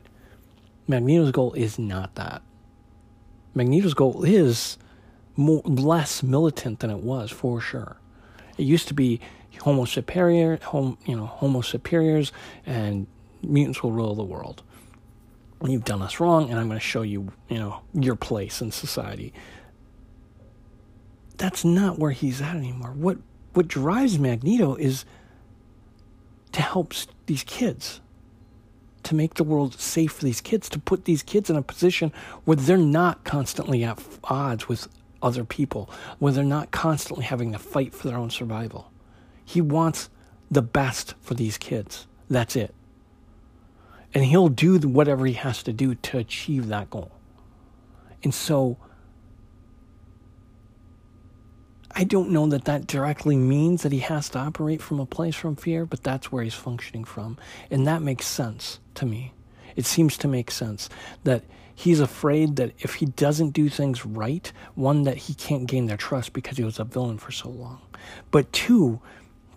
[0.87, 2.43] Magneto's goal is not that.
[3.55, 4.77] Magneto's goal is
[5.37, 7.97] more less militant than it was for sure.
[8.59, 9.21] It used to be
[9.63, 10.59] homo superior
[11.07, 12.31] you know homo superiors
[12.67, 13.07] and
[13.43, 14.63] mutants will rule the world.
[15.65, 18.71] You've done us wrong, and I'm going to show you, you know, your place in
[18.73, 19.33] society.
[21.39, 22.93] That's not where he's at anymore.
[22.93, 23.19] What
[23.55, 25.07] what drives Magneto is
[26.53, 26.93] to help
[27.25, 28.03] these kids,
[29.03, 32.13] to make the world safe for these kids, to put these kids in a position
[32.45, 34.89] where they're not constantly at odds with
[35.23, 38.91] other people, where they're not constantly having to fight for their own survival.
[39.43, 40.11] He wants
[40.51, 42.07] the best for these kids.
[42.29, 42.75] That's it
[44.17, 47.13] and he'll do whatever he has to do to achieve that goal.
[48.25, 48.79] And so
[51.91, 55.35] I don't know that that directly means that he has to operate from a place
[55.35, 57.37] from fear, but that's where he's functioning from.
[57.71, 59.35] And that makes sense to me.
[59.77, 60.89] It seems to make sense
[61.25, 65.89] that he's afraid that if he doesn't do things right, one, that he can't gain
[65.89, 67.83] their trust because he was a villain for so long,
[68.31, 68.99] but two,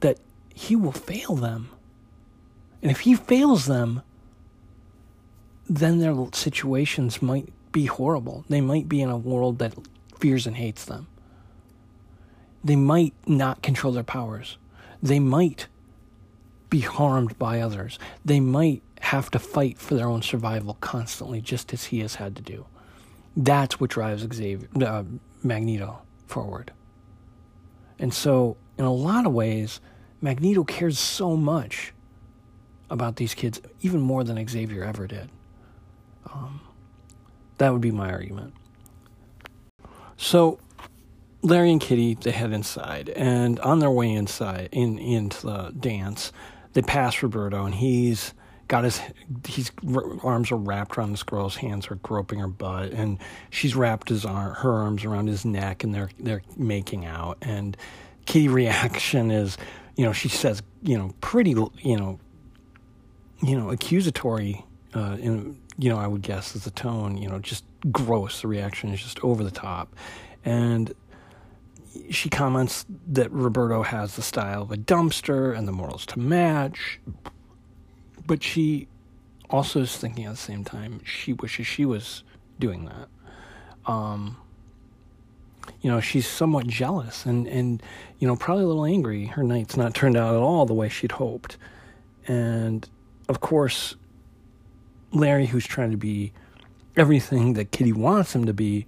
[0.02, 0.20] that
[0.54, 1.70] he will fail them.
[2.82, 4.02] And if he fails them,
[5.70, 8.44] then their situations might be horrible.
[8.50, 9.76] They might be in a world that
[10.18, 11.08] fears and hates them.
[12.64, 14.58] They might not control their powers.
[15.02, 15.68] They might
[16.70, 18.00] be harmed by others.
[18.26, 22.36] They might have to fight for their own survival constantly, just as he has had
[22.36, 22.66] to do.
[23.38, 25.04] That's what drives Xavier, uh,
[25.42, 26.74] Magneto forward.
[27.98, 29.80] And so, in a lot of ways,
[30.20, 31.94] Magneto cares so much
[32.90, 35.30] about these kids, even more than Xavier ever did.
[36.34, 36.62] Um,
[37.58, 38.54] that would be my argument.
[40.18, 40.60] So
[41.42, 46.32] Larry and Kitty they head inside, and on their way inside in into the dance,
[46.74, 48.34] they pass Roberto, and he's
[48.68, 49.02] got his
[49.48, 49.72] his
[50.24, 53.18] arms are wrapped around this girl's hands are groping her butt, and
[53.50, 57.38] she's wrapped his arm, her arms around his neck, and they're they're making out.
[57.42, 57.76] And
[58.26, 59.58] Kitty reaction is,
[59.96, 62.20] you know, she says, you know, pretty, you know,
[63.42, 67.40] you know, accusatory uh, in you know, I would guess is the tone, you know,
[67.40, 68.42] just gross.
[68.42, 69.96] The reaction is just over the top.
[70.44, 70.94] And
[72.12, 77.00] she comments that Roberto has the style of a dumpster and the morals to match.
[78.28, 78.88] But she
[79.50, 82.24] also is thinking at the same time, she wishes she was
[82.60, 83.08] doing that.
[83.90, 84.38] Um,
[85.82, 87.82] you know, she's somewhat jealous and, and,
[88.20, 89.26] you know, probably a little angry.
[89.28, 91.58] Her night's not turned out at all the way she'd hoped.
[92.28, 92.88] And
[93.30, 93.96] of course,
[95.12, 96.34] Larry, who's trying to be
[96.96, 98.86] everything that Kitty wants him to be,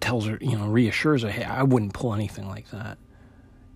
[0.00, 2.98] tells her, you know, reassures her, hey, I wouldn't pull anything like that.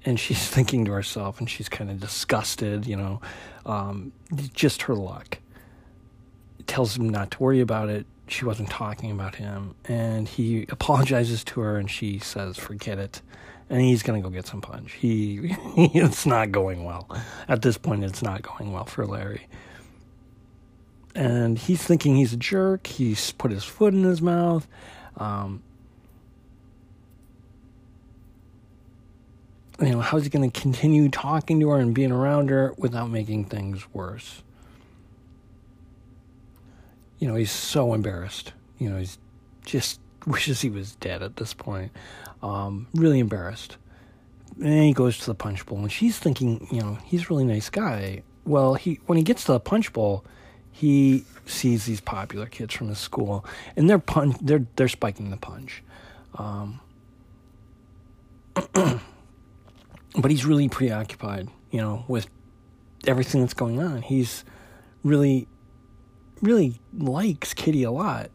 [0.05, 3.21] And she's thinking to herself, and she's kind of disgusted, you know,
[3.67, 4.13] um,
[4.55, 5.39] just her luck.
[6.67, 8.07] Tells him not to worry about it.
[8.29, 9.75] She wasn't talking about him.
[9.87, 13.23] And he apologizes to her, and she says, forget it.
[13.69, 14.95] And he's going to go get some punch.
[14.95, 17.09] He, it's not going well.
[17.49, 19.47] At this point, it's not going well for Larry
[21.15, 22.87] and he's thinking he's a jerk.
[22.87, 24.67] He's put his foot in his mouth.
[25.17, 25.63] Um,
[29.81, 33.11] you know, how's he going to continue talking to her and being around her without
[33.11, 34.43] making things worse?
[37.19, 38.53] You know, he's so embarrassed.
[38.79, 39.19] You know, he's
[39.65, 41.93] just wishes he was dead at this point.
[42.43, 43.77] Um, really embarrassed.
[44.57, 47.45] And he goes to the punch bowl, and she's thinking, you know, he's a really
[47.45, 48.23] nice guy.
[48.45, 50.25] Well, he when he gets to the punch bowl,
[50.81, 53.45] he sees these popular kids from his school,
[53.77, 55.83] and they're punch, they're they're spiking the punch.
[56.37, 56.81] Um,
[58.73, 62.29] but he's really preoccupied, you know, with
[63.07, 64.01] everything that's going on.
[64.01, 64.43] He's
[65.05, 65.49] really,
[66.41, 68.31] really likes Kitty a lot,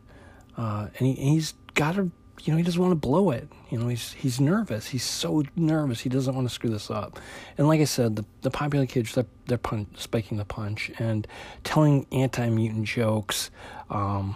[0.55, 2.11] uh, and, he, and he's got her.
[2.43, 3.47] You know, he doesn't want to blow it.
[3.69, 4.87] You know, he's he's nervous.
[4.87, 6.01] He's so nervous.
[6.01, 7.19] He doesn't want to screw this up.
[7.57, 11.27] And like I said, the the popular kids they're they're pun- spiking the punch and
[11.63, 13.49] telling anti mutant jokes.
[13.89, 14.35] Um,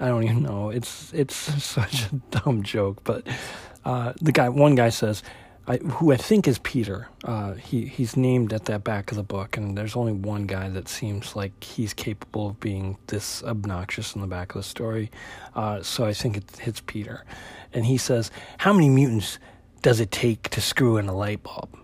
[0.00, 0.70] I don't even know.
[0.70, 3.26] It's it's such a dumb joke, but
[3.84, 5.22] uh, the guy, one guy says,
[5.66, 7.08] I, who I think is Peter.
[7.22, 10.68] Uh, he he's named at that back of the book, and there's only one guy
[10.68, 15.10] that seems like he's capable of being this obnoxious in the back of the story.
[15.54, 17.24] Uh, so I think it, it's Peter,
[17.72, 19.38] and he says, "How many mutants
[19.82, 21.78] does it take to screw in a light bulb?"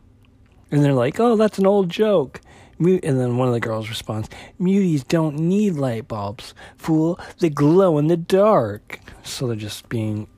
[0.73, 2.41] And they're like, "Oh, that's an old joke."
[2.81, 4.29] And then one of the girls responds,
[4.61, 7.19] Muties don't need light bulbs, fool.
[7.41, 9.01] They glow in the dark.
[9.25, 10.29] So they're just being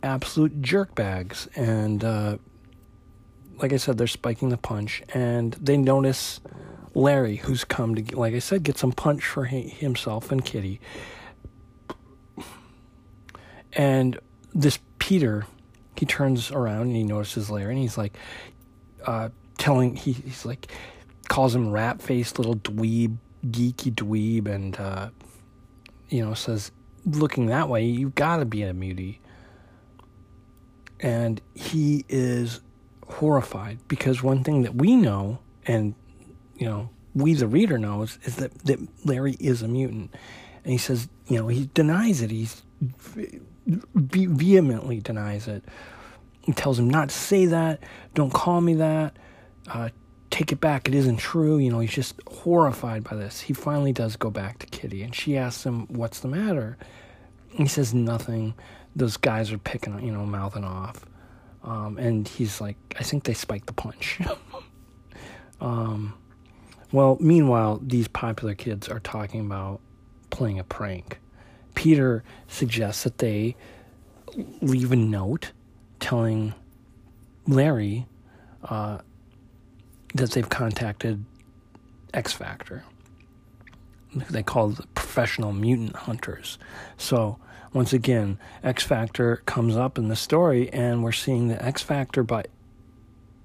[0.00, 1.48] absolute jerkbags.
[1.56, 2.38] And uh,
[3.60, 6.40] like I said, they're spiking the punch, and they notice
[6.94, 10.80] Larry, who's come to, like I said, get some punch for himself and Kitty.
[13.72, 14.18] And
[14.54, 15.46] this Peter,
[15.96, 18.16] he turns around and he notices Larry, and he's like,
[19.06, 20.70] uh, telling, he, he's like,
[21.28, 25.10] calls him rat faced little dweeb, geeky dweeb, and, uh,
[26.08, 26.72] you know, says,
[27.06, 29.20] looking that way, you've gotta be a mutie
[31.02, 32.60] and he is
[33.12, 35.94] horrified because one thing that we know and
[36.56, 40.14] you know we the reader knows is that, that Larry is a mutant.
[40.64, 42.30] And he says you know he denies it.
[42.30, 43.40] He's ve-
[44.26, 45.64] vehemently denies it.
[46.42, 47.82] He tells him not to say that.
[48.14, 49.16] Don't call me that.
[49.68, 49.90] Uh,
[50.30, 50.88] take it back.
[50.88, 51.58] It isn't true.
[51.58, 53.40] You know he's just horrified by this.
[53.40, 56.78] He finally does go back to kitty and she asks him what's the matter?
[57.48, 58.54] He says nothing.
[58.94, 61.04] Those guys are picking, you know, mouthing off.
[61.62, 64.18] Um, and he's like, I think they spiked the punch.
[65.60, 66.14] um,
[66.92, 69.80] well, meanwhile, these popular kids are talking about
[70.30, 71.18] playing a prank.
[71.74, 73.56] Peter suggests that they
[74.60, 75.52] leave a note
[75.98, 76.54] telling
[77.46, 78.06] Larry
[78.64, 78.98] uh,
[80.14, 81.24] that they've contacted
[82.14, 82.84] X Factor.
[84.14, 86.58] They call the professional mutant hunters.
[86.96, 87.38] So
[87.72, 92.22] once again, X Factor comes up in the story, and we're seeing that X Factor
[92.22, 92.48] but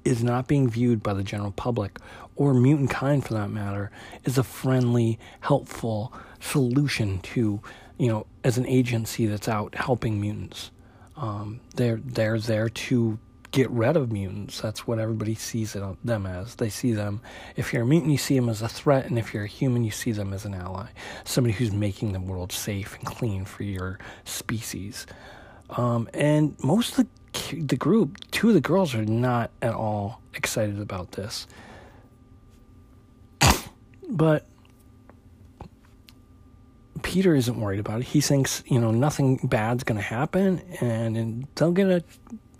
[0.03, 1.97] is not being viewed by the general public
[2.35, 3.91] or mutant kind for that matter
[4.23, 7.61] is a friendly, helpful solution to
[7.97, 10.71] you know as an agency that's out helping mutants.
[11.15, 13.19] Um, they're they're there to
[13.55, 14.59] get rid of mutants.
[14.59, 16.55] That's what everybody sees them as.
[16.55, 17.21] They see them,
[17.55, 19.85] if you're a mutant, you see them as a threat, and if you're a human,
[19.85, 20.87] you see them as an ally.
[21.23, 25.07] Somebody who's making the world safe and clean for your species.
[25.69, 30.21] Um, and most of the, the group, two of the girls, are not at all
[30.33, 31.47] excited about this.
[34.09, 34.45] but
[37.03, 38.07] Peter isn't worried about it.
[38.07, 42.03] He thinks, you know, nothing bad's going to happen, and, and they'll get a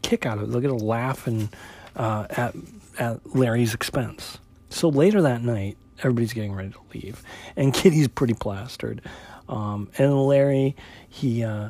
[0.06, 0.52] kick out of it.
[0.52, 1.50] They'll get a laugh and
[1.96, 2.56] uh, at
[2.98, 4.38] at Larry's expense.
[4.70, 7.24] So later that night, everybody's getting ready to leave,
[7.56, 9.02] and Kitty's pretty plastered.
[9.50, 10.76] Um, and Larry,
[11.10, 11.70] he uh,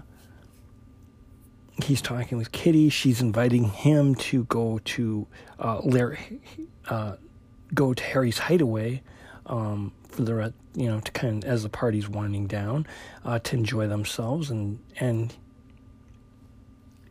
[1.84, 2.90] he's talking with Kitty.
[2.90, 5.28] She's inviting him to go to
[5.60, 6.42] uh, Larry,
[6.90, 7.16] uh,
[7.74, 9.02] go to Harry's hideaway
[9.46, 12.86] um, for the you know to kind of, as the party's winding down
[13.24, 15.36] uh, to enjoy themselves and and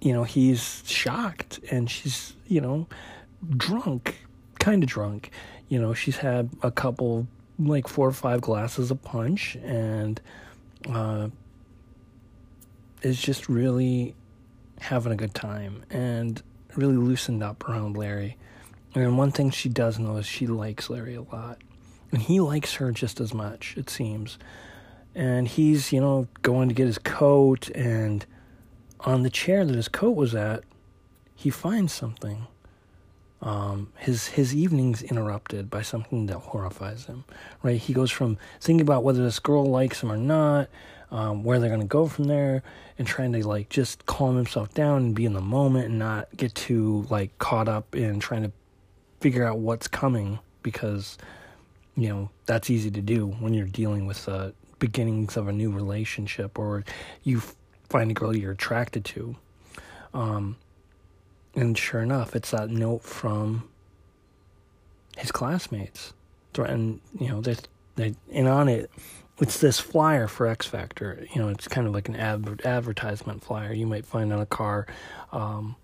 [0.04, 2.86] you know, he's shocked and she's, you know,
[3.56, 4.18] drunk,
[4.58, 5.30] kind of drunk.
[5.68, 7.26] You know, she's had a couple,
[7.58, 10.20] like four or five glasses of punch and
[10.90, 11.28] uh,
[13.00, 14.14] is just really
[14.78, 16.42] having a good time and
[16.76, 18.36] really loosened up around Larry.
[18.94, 21.62] And one thing she does know is she likes Larry a lot.
[22.12, 24.36] And he likes her just as much, it seems.
[25.14, 28.26] And he's, you know, going to get his coat and
[29.04, 30.64] on the chair that his coat was at,
[31.34, 32.46] he finds something.
[33.42, 37.24] Um, his his evening's interrupted by something that horrifies him.
[37.62, 37.78] Right?
[37.78, 40.70] He goes from thinking about whether this girl likes him or not,
[41.10, 42.62] um, where they're to go from there
[42.98, 46.34] and trying to like just calm himself down and be in the moment and not
[46.36, 48.52] get too like caught up in trying to
[49.20, 51.18] figure out what's coming because
[51.96, 55.70] you know that's easy to do when you're dealing with the beginnings of a new
[55.70, 56.84] relationship or
[57.22, 57.42] you
[57.94, 59.36] find a girl you're attracted to
[60.14, 60.56] um,
[61.54, 63.68] and sure enough it's that note from
[65.16, 66.12] his classmates
[66.58, 67.56] and you know they
[67.94, 68.90] they and on it
[69.40, 71.26] it's this flyer for X Factor.
[71.34, 74.46] You know, it's kind of like an ad- advertisement flyer you might find on a
[74.46, 74.86] car,
[75.32, 75.76] um,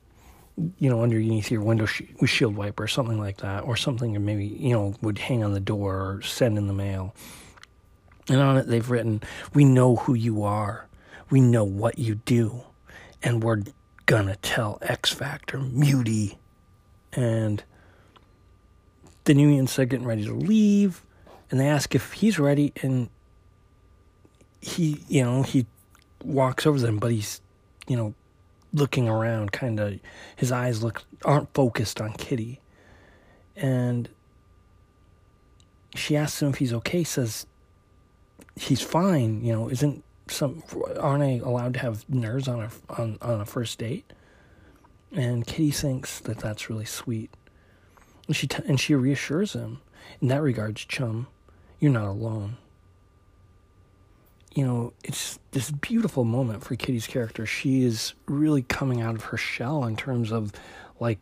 [0.79, 4.21] you know, underneath your window sh- shield wiper or something like that, or something that
[4.21, 7.15] maybe you know would hang on the door or send in the mail.
[8.29, 10.87] And on it, they've written, "We know who you are.
[11.31, 12.63] We know what you do,
[13.23, 13.63] and we're
[14.07, 16.39] gonna tell X Factor, Mutie."
[17.13, 17.63] And
[19.25, 21.05] the New are getting ready to leave,
[21.51, 23.09] and they ask if he's ready, and
[24.61, 25.67] he, you know, he
[26.25, 27.41] walks over them, but he's,
[27.87, 28.15] you know,
[28.73, 29.99] looking around, kind of,
[30.37, 32.61] his eyes look aren't focused on Kitty,
[33.57, 34.09] and
[35.95, 37.05] she asks him if he's okay.
[37.05, 37.47] Says
[38.57, 39.45] he's fine.
[39.45, 40.63] You know, isn't some
[40.99, 42.71] aren't I allowed to have nerves on a
[43.01, 44.13] on on a first date?
[45.13, 47.31] And Kitty thinks that that's really sweet,
[48.27, 49.81] and she t- and she reassures him
[50.21, 51.27] in that regards, chum,
[51.81, 52.57] you're not alone
[54.55, 57.47] you know, it's this beautiful moment for Kitty's character.
[57.47, 60.53] She is really coming out of her shell in terms of
[60.99, 61.19] like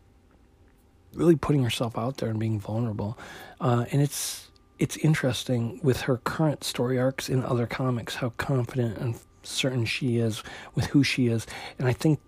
[1.12, 3.18] really putting herself out there and being vulnerable.
[3.60, 4.47] Uh, and it's
[4.78, 10.18] it's interesting with her current story arcs in other comics how confident and certain she
[10.18, 10.42] is
[10.74, 11.46] with who she is.
[11.78, 12.20] And I think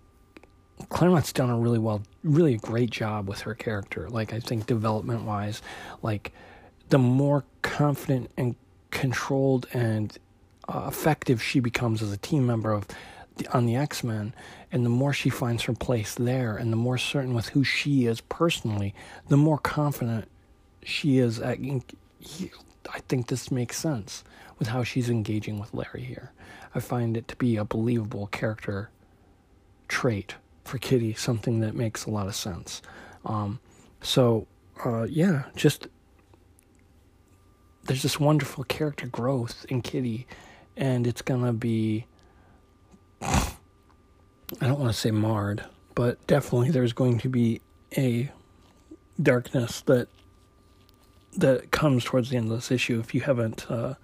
[0.89, 4.09] Claremont's done a really well, really great job with her character.
[4.09, 5.61] Like I think development wise,
[6.01, 6.33] like
[6.89, 8.55] the more confident and
[8.89, 10.17] controlled and
[10.67, 12.87] uh, effective she becomes as a team member of
[13.37, 14.33] the, on the X Men,
[14.71, 18.05] and the more she finds her place there, and the more certain with who she
[18.05, 18.93] is personally,
[19.27, 20.27] the more confident
[20.83, 21.39] she is.
[21.39, 21.59] At,
[22.89, 24.23] I think this makes sense
[24.59, 26.31] with how she's engaging with Larry here.
[26.73, 28.89] I find it to be a believable character
[29.87, 32.81] trait for Kitty, something that makes a lot of sense.
[33.25, 33.59] Um,
[34.01, 34.47] so,
[34.85, 35.87] uh, yeah, just
[37.83, 40.27] there's this wonderful character growth in Kitty
[40.77, 42.05] and it's gonna be
[44.59, 45.63] I don't want to say marred,
[45.95, 47.61] but definitely there's going to be
[47.97, 48.31] a
[49.21, 50.07] darkness that
[51.33, 52.99] that comes towards the end of this issue.
[52.99, 53.95] If you haven't uh,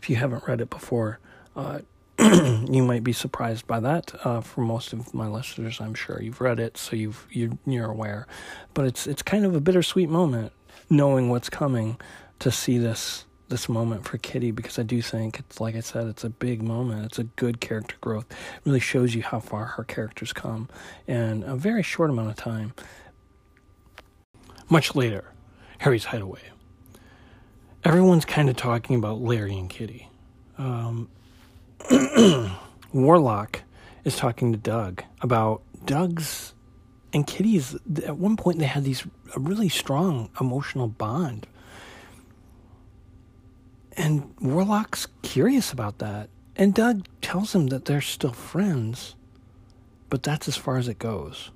[0.00, 1.18] if you haven't read it before,
[1.56, 1.80] uh,
[2.18, 4.14] you might be surprised by that.
[4.24, 7.90] Uh, for most of my listeners, I'm sure you've read it, so you've you, you're
[7.90, 8.26] aware.
[8.74, 10.52] But it's it's kind of a bittersweet moment
[10.90, 12.00] knowing what's coming
[12.40, 16.06] to see this this moment for Kitty because I do think it's like I said,
[16.06, 17.06] it's a big moment.
[17.06, 18.26] It's a good character growth.
[18.30, 20.68] It really shows you how far her characters come
[21.06, 22.74] in a very short amount of time.
[24.68, 25.32] Much later,
[25.78, 26.40] Harry's hideaway.
[27.84, 30.08] Everyone's kind of talking about Larry and Kitty.
[30.58, 31.08] Um,
[32.92, 33.62] Warlock
[34.04, 36.54] is talking to Doug about Doug's
[37.12, 37.76] and Kitty's.
[38.04, 41.46] At one point, they had these a really strong emotional bond
[43.98, 46.30] and Warlock's curious about that.
[46.56, 49.16] And Doug tells him that they're still friends,
[50.08, 51.50] but that's as far as it goes.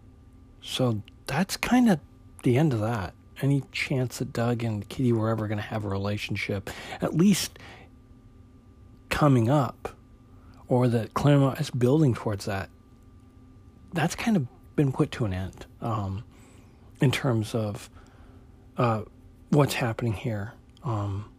[0.60, 2.00] So that's kind of
[2.42, 3.14] the end of that.
[3.40, 6.70] Any chance that Doug and Kitty were ever going to have a relationship,
[7.00, 7.58] at least
[9.08, 9.96] coming up,
[10.68, 12.68] or that Claremont is building towards that,
[13.92, 16.24] that's kind of been put to an end um,
[17.00, 17.90] in terms of
[18.76, 19.02] uh,
[19.50, 20.54] what's happening here.
[20.84, 21.30] Um,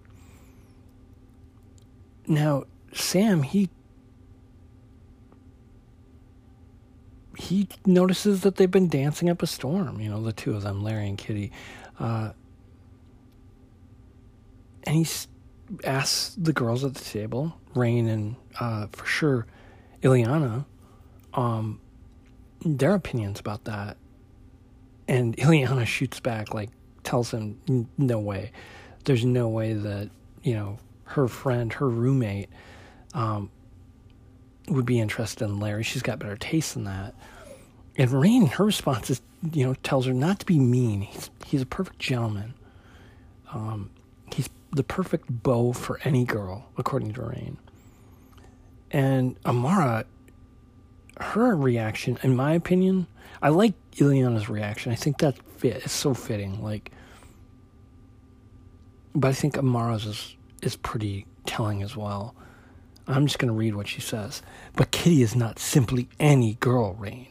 [2.28, 2.64] now,
[2.94, 3.70] Sam, he
[7.38, 10.00] he notices that they've been dancing up a storm.
[10.00, 11.52] You know, the two of them, Larry and Kitty,
[12.00, 12.32] uh,
[14.84, 15.08] and he
[15.86, 19.48] asks the girls at the table, Rahne and uh, for sure
[20.02, 20.66] Illyana,
[21.34, 21.80] um,
[22.66, 23.98] their opinions about that.
[25.08, 26.70] And Illyana shoots back, like
[27.04, 28.52] tells him, "No way.
[29.06, 30.10] There's no way that
[30.44, 32.50] you know her friend, her roommate,
[33.14, 33.50] um,
[34.68, 35.84] would be interested in Larry.
[35.84, 37.14] She's got better taste than that.
[37.96, 39.22] And Rahne, her response is,
[39.52, 41.02] you know, tells her not to be mean.
[41.02, 42.54] He's he's a perfect gentleman.
[43.54, 43.90] Um,
[44.34, 47.58] he's the perfect beau for any girl, according to Rahne.
[48.92, 50.06] And Amara,
[51.20, 53.08] her reaction, in my opinion,
[53.42, 54.92] I like Illyana's reaction.
[54.92, 56.64] I think that fit is so fitting.
[56.64, 56.92] Like,
[59.14, 62.36] but I think Amara's is is pretty telling as well.
[63.06, 64.42] I'm just going to read what she says.
[64.76, 67.28] But Kitty is not simply any girl, Rahne.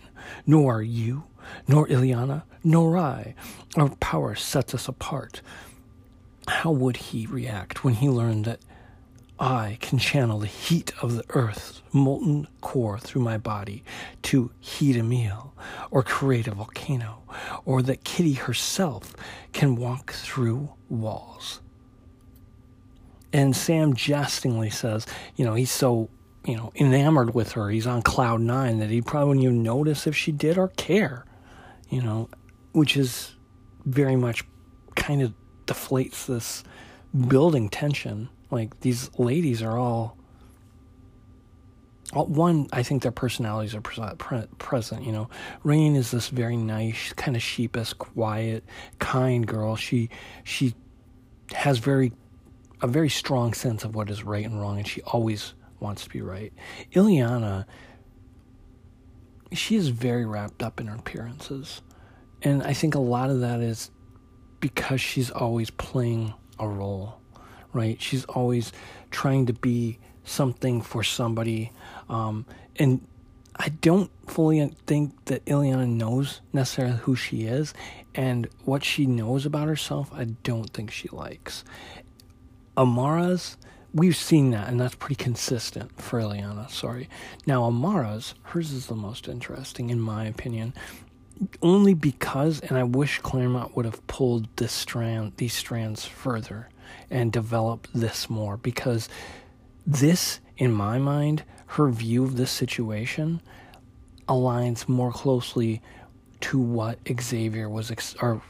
[0.47, 1.25] Nor are you,
[1.67, 3.35] nor Illyana, nor I.
[3.77, 5.43] Our power sets us apart.
[6.49, 8.61] How would he react when he learned that
[9.39, 13.83] I can channel the heat of the earth's molten core through my body
[14.23, 15.53] to heat a meal
[15.91, 17.23] or create a volcano,
[17.65, 19.15] or that Kitty herself
[19.53, 21.61] can walk through walls?
[23.33, 26.09] And Sam jestingly says, you know, he's so,
[26.45, 27.71] you know, enamored with her.
[27.71, 31.25] He's on cloud nine that he probably wouldn't even notice if she did or care,
[31.93, 32.29] you know,
[32.73, 33.37] which is
[33.85, 34.45] very much
[34.97, 35.35] kind of
[35.67, 36.65] deflates this
[37.29, 38.31] building tension.
[38.51, 40.17] Like these ladies are all,
[42.15, 45.05] one, I think their personalities are pre- present.
[45.05, 45.31] You know,
[45.65, 48.65] Rahne is this very nice, kind of sheepish, quiet,
[48.99, 49.77] kind girl.
[49.77, 50.09] She
[50.45, 50.75] she
[51.53, 52.13] has very
[52.81, 56.11] a very strong sense of what is right and wrong, and she always wants to
[56.11, 56.53] be right.
[56.93, 57.67] Illyana,
[59.55, 61.83] she is very wrapped up in her appearances.
[62.43, 63.91] And I think a lot of that is
[64.61, 67.21] because she's always playing a role,
[67.73, 68.01] right?
[68.01, 68.73] She's always
[69.11, 71.73] trying to be something for somebody.
[72.09, 72.47] Um,
[72.77, 73.07] and
[73.57, 77.75] I don't fully think that Illyana knows necessarily who she is,
[78.15, 81.65] and what she knows about herself, I don't think she likes.
[82.77, 83.57] Amara's,
[83.95, 86.71] we've seen that, and that's pretty consistent for Illyana.
[86.71, 87.09] Sorry.
[87.47, 90.75] Now, Amara's, hers is the most interesting, in my opinion,
[91.61, 96.69] only because, and I wish Claremont would have pulled this strand, these strands further,
[97.11, 99.09] and developed this more, because
[99.87, 103.41] this, in my mind, her view of this situation
[104.29, 105.83] aligns more closely
[106.41, 108.43] to what Xavier was, ex- or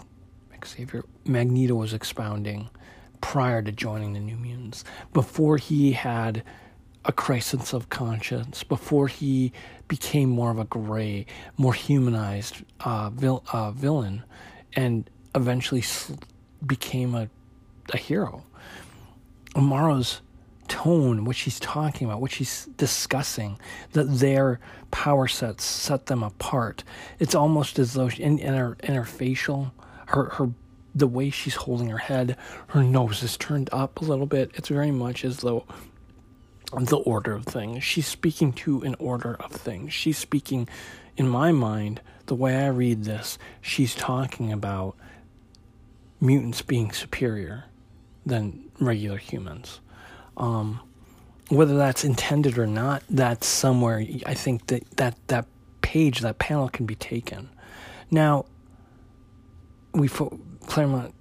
[0.64, 2.68] Xavier Magneto was expounding
[3.22, 6.42] prior to joining the New Mutants, before he had
[7.06, 9.52] a crisis of conscience, before he
[9.88, 11.24] became more of a gray,
[11.56, 14.22] more humanized uh, vil- uh, villain,
[14.74, 16.14] and eventually sl-
[16.66, 17.28] became a,
[17.92, 18.44] a hero.
[19.56, 20.20] Amara's
[20.68, 23.58] tone, what she's talking about, what she's discussing,
[23.92, 24.60] that their
[24.90, 26.84] power sets set them apart.
[27.18, 29.72] It's almost as though she, in, in her in her facial,
[30.06, 30.50] her her
[30.94, 32.36] the way she's holding her head,
[32.68, 34.50] her nose is turned up a little bit.
[34.54, 35.64] It's very much as though
[36.72, 37.84] the order of things.
[37.84, 39.92] She's speaking to an order of things.
[39.92, 40.68] She's speaking,
[41.16, 44.96] in my mind, the way I read this, she's talking about
[46.20, 47.64] mutants being superior
[48.24, 49.80] than regular humans.
[50.36, 50.80] Um,
[51.48, 55.46] whether that's intended or not, that's somewhere I think that, that that
[55.82, 57.50] page, that panel can be taken.
[58.10, 58.46] Now,
[59.92, 61.14] we fo- Claremont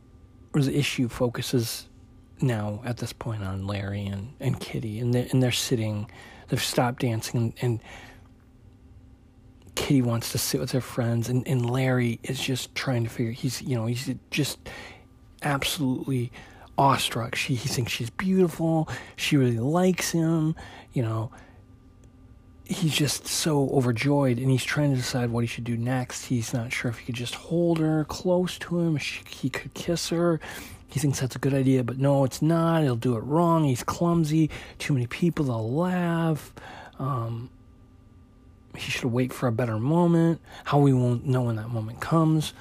[0.53, 1.87] the issue focuses
[2.41, 6.09] now at this point on Larry and, and Kitty, and they're, and they're sitting,
[6.49, 7.79] they've stopped dancing, and, and
[9.75, 13.31] Kitty wants to sit with her friends, and, and Larry is just trying to figure.
[13.31, 14.59] He's you know he's just
[15.43, 16.31] absolutely
[16.77, 17.35] awestruck.
[17.35, 18.89] She he thinks she's beautiful.
[19.15, 20.55] She really likes him.
[20.93, 21.31] You know,
[22.71, 26.25] he's just so overjoyed and he's trying to decide what he should do next.
[26.25, 30.09] He's not sure if he could just hold her close to him, he could kiss
[30.09, 30.39] her.
[30.87, 32.83] He thinks that's a good idea, but no, it's not.
[32.83, 33.63] He'll do it wrong.
[33.63, 34.49] He's clumsy.
[34.77, 36.53] Too many people, they'll laugh.
[36.99, 37.49] Um,
[38.75, 40.41] he should wait for a better moment.
[40.65, 42.53] How we won't know when that moment comes.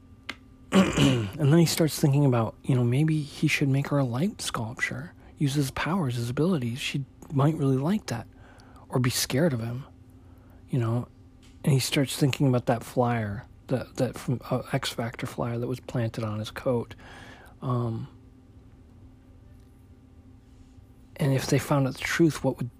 [0.72, 4.40] and then he starts thinking about, you know, maybe he should make her a light
[4.40, 6.78] sculpture, use his powers, his abilities.
[6.78, 8.26] She might really like that
[8.88, 9.84] or be scared of him,
[10.70, 11.08] you know.
[11.64, 15.66] And he starts thinking about that flyer, that that from uh, X Factor flyer that
[15.66, 16.94] was planted on his coat.
[17.62, 18.08] Um,
[21.16, 22.70] and if they found out the truth, what would,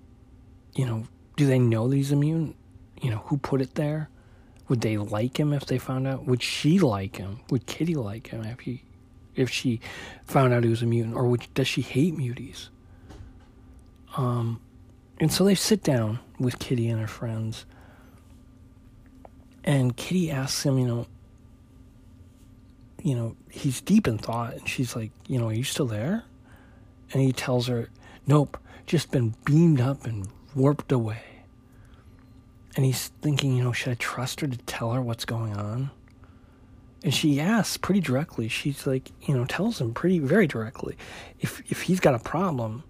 [0.75, 1.05] you know,
[1.37, 2.55] do they know that he's immune?
[3.01, 4.09] You know, who put it there?
[4.69, 6.27] Would they like him if they found out?
[6.27, 7.41] Would she like him?
[7.51, 8.83] Would Kitty like him if he,
[9.35, 9.81] if she
[10.25, 12.69] found out he was a mutant, or would, does she hate muties?
[14.17, 14.61] Um,
[15.19, 17.65] and so they sit down with Kitty and her friends.
[19.65, 21.07] And Kitty asks him, you know,
[23.03, 24.55] you know, he's deep in thought.
[24.55, 26.25] And she's like, you know, are you still there?
[27.13, 27.89] And he tells her,
[28.27, 31.23] nope, just been beamed up and warped away.
[32.75, 35.91] And he's thinking, you know, should I trust her to tell her what's going on?
[37.03, 38.49] And she asks pretty directly.
[38.49, 40.97] She's like, you know, tells him pretty, very directly.
[41.41, 42.83] If, if he's got a problem,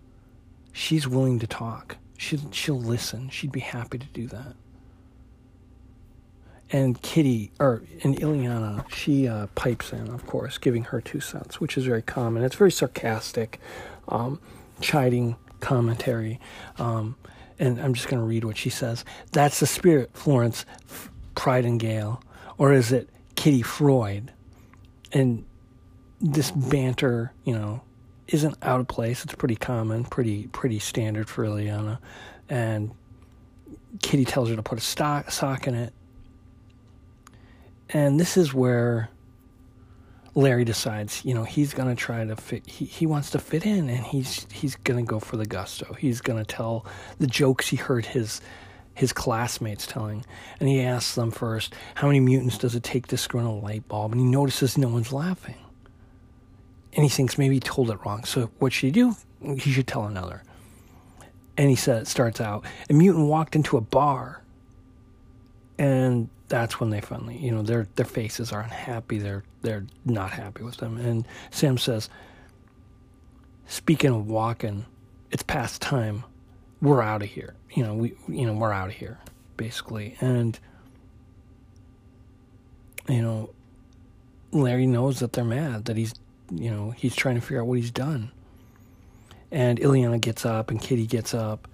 [0.73, 1.99] she's willing to talk.
[2.17, 3.29] She'll, she'll listen.
[3.31, 4.55] She'd be happy to do that.
[6.73, 11.61] And Kitty, or and Illyana, she uh, pipes in, of course, giving her two cents,
[11.61, 12.43] which is very common.
[12.43, 13.61] It's very sarcastic,
[14.09, 14.41] um,
[14.81, 16.41] chiding commentary.
[16.79, 17.15] Um,
[17.59, 19.05] and I'm just going to read what she says.
[19.33, 20.65] That's the spirit, Florence
[21.47, 22.23] Nightingale,
[22.59, 24.33] Or is it Kitty Freud?
[25.13, 25.45] And
[26.21, 27.83] this banter, you know,
[28.29, 29.25] isn't out of place.
[29.25, 31.99] It's pretty common, pretty pretty standard for Illyana.
[32.49, 32.93] And
[34.03, 35.93] Kitty tells her to put a stock, sock in it.
[37.91, 39.11] And this is where
[40.35, 43.89] Larry decides, you know, he's to try to fit he, he wants to fit in
[43.89, 45.95] and he's he's to go for the gusto.
[45.95, 46.85] He's to tell
[47.19, 48.41] the jokes he heard his
[48.95, 50.25] his classmates telling.
[50.59, 53.55] And he asks them first, how many mutants does it take to screw in a
[53.55, 54.13] light bulb?
[54.13, 55.57] And he notices no one's laughing.
[56.97, 58.25] And he thinks maybe he told it wrong.
[58.25, 59.15] So what should he do?
[59.59, 60.43] He should tell another.
[61.59, 64.43] And he says, starts out, a mutant walked into a bar.
[65.79, 69.19] And that's when they finally, you know, their their faces are unhappy.
[69.19, 70.97] They're they're not happy with them.
[70.97, 72.09] And Sam says,
[73.67, 74.87] speaking of walking,
[75.31, 76.25] it's past time.
[76.81, 77.55] We're out of here.
[77.73, 79.19] You know, we you know, we're out of here,
[79.59, 80.17] basically.
[80.21, 80.59] And
[83.07, 83.51] you know,
[84.51, 86.15] Larry knows that they're mad, that he's
[86.51, 88.31] you know, he's trying to figure out what he's done.
[89.51, 91.69] And Illyana gets up and Kitty gets up.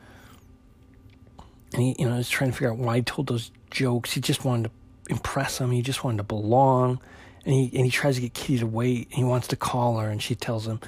[1.73, 4.13] And he, you know, is trying to figure out why he told those jokes.
[4.13, 4.71] He just wanted to
[5.13, 5.71] impress him.
[5.71, 7.01] He just wanted to belong.
[7.45, 9.09] And he and he tries to get Kitty to wait.
[9.09, 10.81] And he wants to call her, and she tells him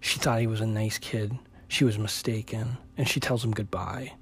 [0.00, 1.38] she thought he was a nice kid.
[1.68, 4.14] She was mistaken, and she tells him goodbye.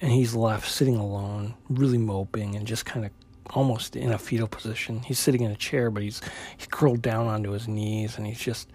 [0.00, 3.10] And he's left sitting alone, really moping, and just kind of
[3.54, 5.00] almost in a fetal position.
[5.00, 6.20] He's sitting in a chair, but he's
[6.56, 8.68] he's curled down onto his knees, and he's just,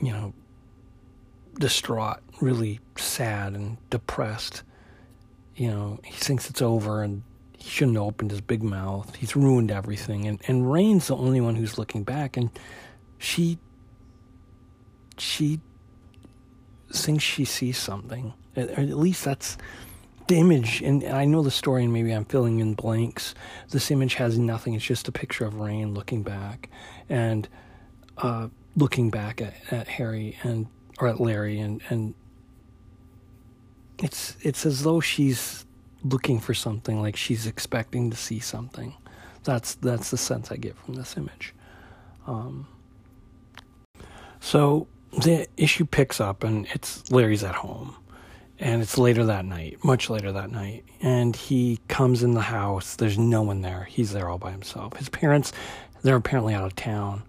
[0.00, 0.32] you know,
[1.58, 4.62] distraught, really sad and depressed.
[5.56, 7.22] You know, he thinks it's over, and
[7.58, 9.14] he shouldn't have opened his big mouth.
[9.16, 12.50] He's ruined everything, and and Rahne's the only one who's looking back, and
[13.18, 13.58] she
[15.18, 15.60] she
[16.90, 19.56] thinks she sees something, at least that's
[20.28, 23.34] the image, and I know the story, and maybe I'm filling in blanks.
[23.70, 24.74] This image has nothing.
[24.74, 26.70] It's just a picture of Rahne looking back,
[27.08, 27.48] and
[28.18, 30.66] uh, looking back at, at Harry and
[30.98, 32.14] or at Larry, and and
[33.98, 35.66] it's it's as though she's
[36.04, 38.94] looking for something, like she's expecting to see something.
[39.44, 41.54] That's that's the sense I get from this image.
[42.26, 42.68] Um,
[44.40, 47.96] so the issue picks up, and it's Larry's at home
[48.58, 50.84] and it's later that night, much later that night.
[51.00, 52.96] And he comes in the house.
[52.96, 53.84] There's no one there.
[53.84, 54.96] He's there all by himself.
[54.96, 55.52] His parents,
[56.02, 57.22] they're apparently out of town,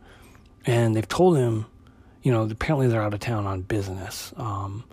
[0.66, 1.66] and they've told him,
[2.22, 4.34] you know, apparently they're out of town on business.
[4.38, 4.84] Um,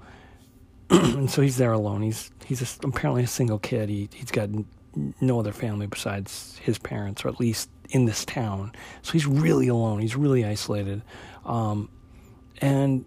[0.90, 2.02] and so he's there alone.
[2.02, 3.88] He's he's a, apparently a single kid.
[3.88, 4.48] He he's got
[5.20, 8.72] no other family besides his parents, or at least in this town.
[9.02, 10.00] So he's really alone.
[10.00, 11.02] He's really isolated.
[11.44, 11.88] Um,
[12.60, 13.04] and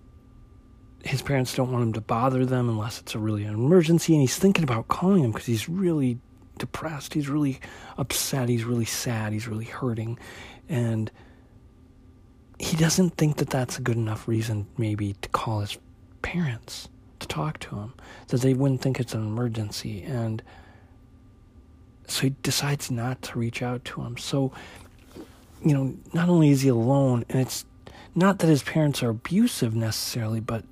[1.04, 4.14] his parents don't want him to bother them unless it's a really an emergency.
[4.14, 6.18] And he's thinking about calling him because he's really
[6.58, 7.14] depressed.
[7.14, 7.60] He's really
[7.98, 8.50] upset.
[8.50, 9.34] He's really sad.
[9.34, 10.18] He's really hurting.
[10.70, 11.12] And
[12.58, 15.78] he doesn't think that that's a good enough reason, maybe, to call his
[16.22, 16.88] parents
[17.20, 17.94] to talk to him,
[18.28, 20.04] that they wouldn't think it's an emergency.
[20.04, 20.42] And
[22.08, 24.18] so he decides not to reach out to him.
[24.18, 24.54] So,
[25.64, 27.66] you know, not only is he alone, and it's
[28.16, 30.64] not that his parents are abusive necessarily, but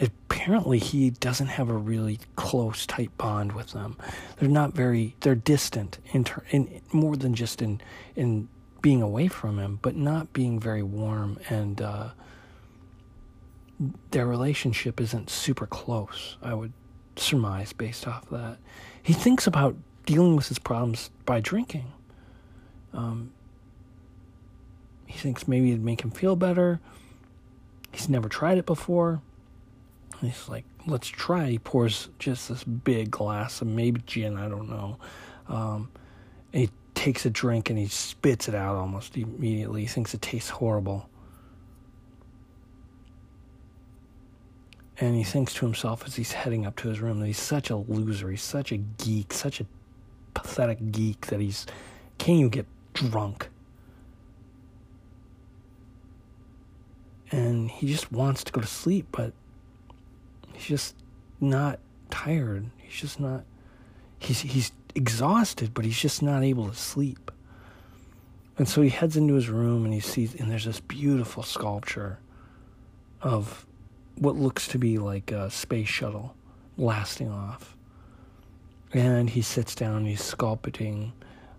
[0.00, 3.96] apparently he doesn't have a really close, tight bond with them.
[4.38, 7.80] They're not very, they're distant in, ter- in more than just in
[8.16, 8.48] in
[8.82, 12.10] being away from him, but not being very warm and uh,
[14.10, 16.36] their relationship isn't super close.
[16.42, 16.72] I would
[17.16, 18.58] surmise based off of that.
[19.02, 19.76] He thinks about
[20.06, 21.92] dealing with his problems by drinking.
[22.92, 23.32] Um,
[25.06, 26.80] he thinks maybe it'd make him feel better.
[27.90, 29.22] He's never tried it before.
[30.20, 31.50] He's like, let's try.
[31.50, 34.98] He pours just this big glass of maybe gin, I don't know.
[35.48, 35.90] Um,
[36.52, 39.82] he takes a drink and he spits it out almost immediately.
[39.82, 41.08] He thinks it tastes horrible.
[44.98, 47.70] And he thinks to himself as he's heading up to his room that he's such
[47.70, 48.30] a loser.
[48.30, 49.66] He's such a geek, such a
[50.34, 51.66] pathetic geek that he's
[52.18, 53.48] can't even get drunk.
[57.32, 59.32] And he just wants to go to sleep, but
[60.54, 60.96] he's just
[61.40, 61.78] not
[62.10, 62.70] tired.
[62.78, 63.44] He's just not
[64.18, 67.30] he's he's exhausted, but he's just not able to sleep.
[68.56, 72.18] And so he heads into his room and he sees and there's this beautiful sculpture
[73.20, 73.66] of
[74.16, 76.34] what looks to be like a space shuttle
[76.76, 77.76] blasting off.
[78.92, 81.12] And he sits down and he's sculpting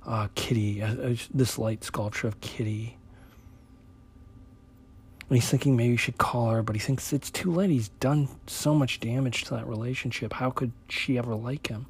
[0.06, 2.98] uh, Kitty, uh, uh, this light sculpture of Kitty.
[5.30, 7.72] And he's thinking maybe he should call her, but he thinks it's too late.
[7.72, 10.34] He's done so much damage to that relationship.
[10.34, 11.88] How could she ever like him?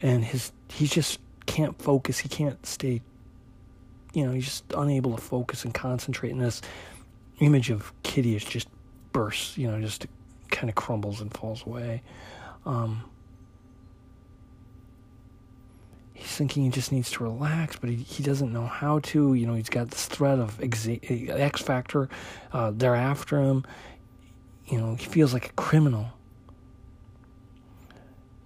[0.00, 2.18] And his he just can't focus.
[2.20, 3.02] He can't stay.
[4.12, 6.30] You know, he's just unable to focus and concentrate.
[6.30, 6.62] And this
[7.40, 8.68] image of Kitty is just
[9.12, 9.58] bursts.
[9.58, 10.06] You know, just
[10.50, 12.02] kind of crumbles and falls away.
[12.64, 13.04] Um,
[16.14, 19.34] he's thinking he just needs to relax, but he, he doesn't know how to.
[19.34, 22.08] You know, he's got this threat of X Factor.
[22.52, 23.64] Uh, they're after him.
[24.66, 26.06] You know, he feels like a criminal.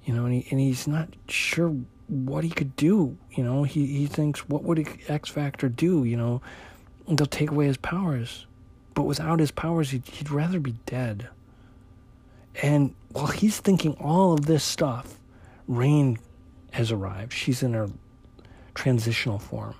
[0.04, 1.76] You know, and, he, and he's not sure
[2.08, 3.18] what he could do.
[3.30, 6.04] You know, he, he thinks, what would X Factor do?
[6.04, 6.42] You know,
[7.06, 8.46] they'll take away his powers.
[8.94, 11.28] But without his powers, he'd, he'd rather be dead.
[12.62, 15.20] And while he's thinking all of this stuff,
[15.68, 16.18] Rahne
[16.72, 17.32] has arrived.
[17.32, 17.88] She's in her
[18.74, 19.74] transitional form,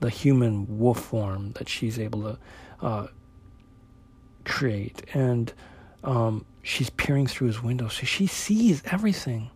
[0.00, 2.38] the human wolf form that she's able to
[2.80, 3.06] uh,
[4.44, 5.02] create.
[5.14, 5.52] And
[6.04, 7.88] um, she's peering through his window.
[7.88, 9.50] So she sees everything.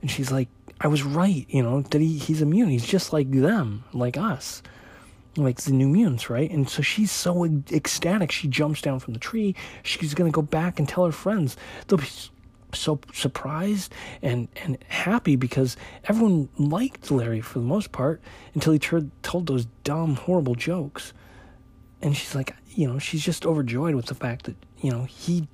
[0.00, 0.48] And she's like,
[0.80, 2.70] I was right, you know, that he, he's immune.
[2.70, 4.62] He's just like them, like us
[5.36, 6.50] like the new mutants, right?
[6.50, 8.32] And so she's so ecstatic.
[8.32, 9.54] She jumps down from the tree.
[9.82, 11.56] She's going to go back and tell her friends.
[11.86, 12.08] They'll be
[12.74, 13.92] so surprised
[14.22, 18.20] and, and happy because everyone liked Larry for the most part
[18.54, 21.12] until he t- told those dumb, horrible jokes.
[22.02, 25.48] And she's like, you know, she's just overjoyed with the fact that, you know, he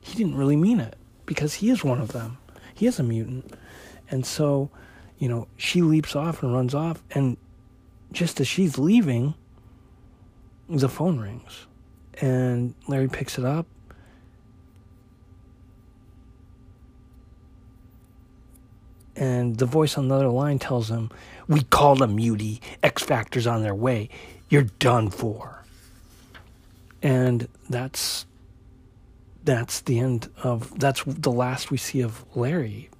[0.00, 0.96] he didn't really mean it
[1.26, 2.38] because he is one of them.
[2.74, 3.54] He is a mutant.
[4.10, 4.70] And so,
[5.18, 7.36] you know, she leaps off and runs off and
[8.12, 9.34] just as she's leaving,
[10.68, 11.66] the phone rings.
[12.20, 13.66] And Larry picks it up.
[19.18, 21.10] And the voice on the other line tells him,
[21.48, 22.60] We called him Mutie.
[22.82, 24.08] X Factor's on their way.
[24.48, 25.64] You're done for.
[27.02, 28.26] And that's
[29.44, 32.90] that's the end of that's the last we see of Larry.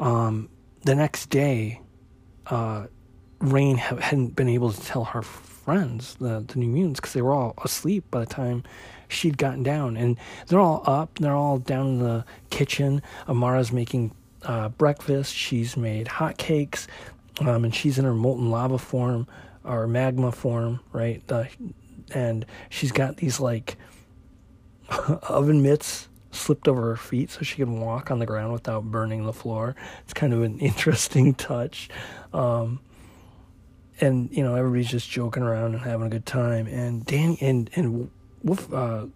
[0.00, 0.48] Um,
[0.84, 1.80] the next day,
[2.46, 2.86] uh,
[3.40, 7.32] Rahne hadn't been able to tell her friends, the, the New Mutants, because they were
[7.32, 8.62] all asleep by the time
[9.08, 9.96] she'd gotten down.
[9.96, 10.16] And
[10.46, 13.02] they're all up, they're all down in the kitchen.
[13.26, 14.12] Amara's making
[14.42, 16.86] uh, breakfast, she's made hot cakes,
[17.40, 19.26] um, and she's in her molten lava form
[19.64, 21.22] or magma form, right?
[22.14, 23.76] and she's got these like
[25.28, 29.24] oven mitts slipped over her feet so she can walk on the ground without burning
[29.24, 29.74] the floor.
[30.04, 31.88] It's kind of an interesting touch.
[32.32, 32.80] Um,
[34.00, 36.66] and you know everybody's just joking around and having a good time.
[36.66, 38.10] And Dani and and
[38.42, 39.06] Wolf uh,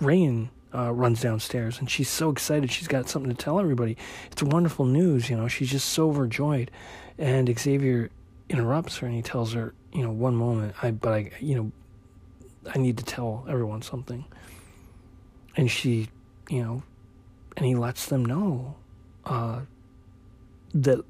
[0.00, 2.70] Rahne uh, runs downstairs and she's so excited.
[2.70, 3.96] She's got something to tell everybody.
[4.30, 5.30] It's wonderful news.
[5.30, 6.70] You know, she's just so overjoyed.
[7.18, 8.10] And Xavier
[8.48, 10.74] interrupts her and he tells her, you know, one moment.
[10.82, 11.72] I but I you know
[12.74, 14.24] I need to tell everyone something.
[15.56, 16.08] And she,
[16.48, 16.82] you know,
[17.56, 18.74] and he lets them know
[19.24, 19.60] uh,
[20.74, 21.04] that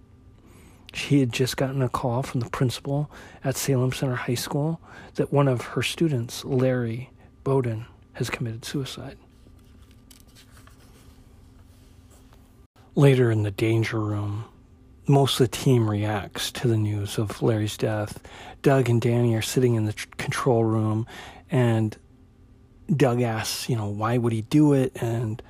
[0.93, 3.11] she had just gotten a call from the principal
[3.43, 4.81] at Salem Center High School
[5.15, 7.11] that one of her students, Larry
[7.43, 9.17] Bowden, has committed suicide.
[12.97, 14.45] Later in the danger room,
[15.07, 18.21] most of the team reacts to the news of Larry's death.
[18.63, 21.07] Doug and Dani are sitting in the tr- control room,
[21.51, 21.97] and
[22.95, 24.93] Doug asks, you know, why would he do it?
[25.03, 25.43] And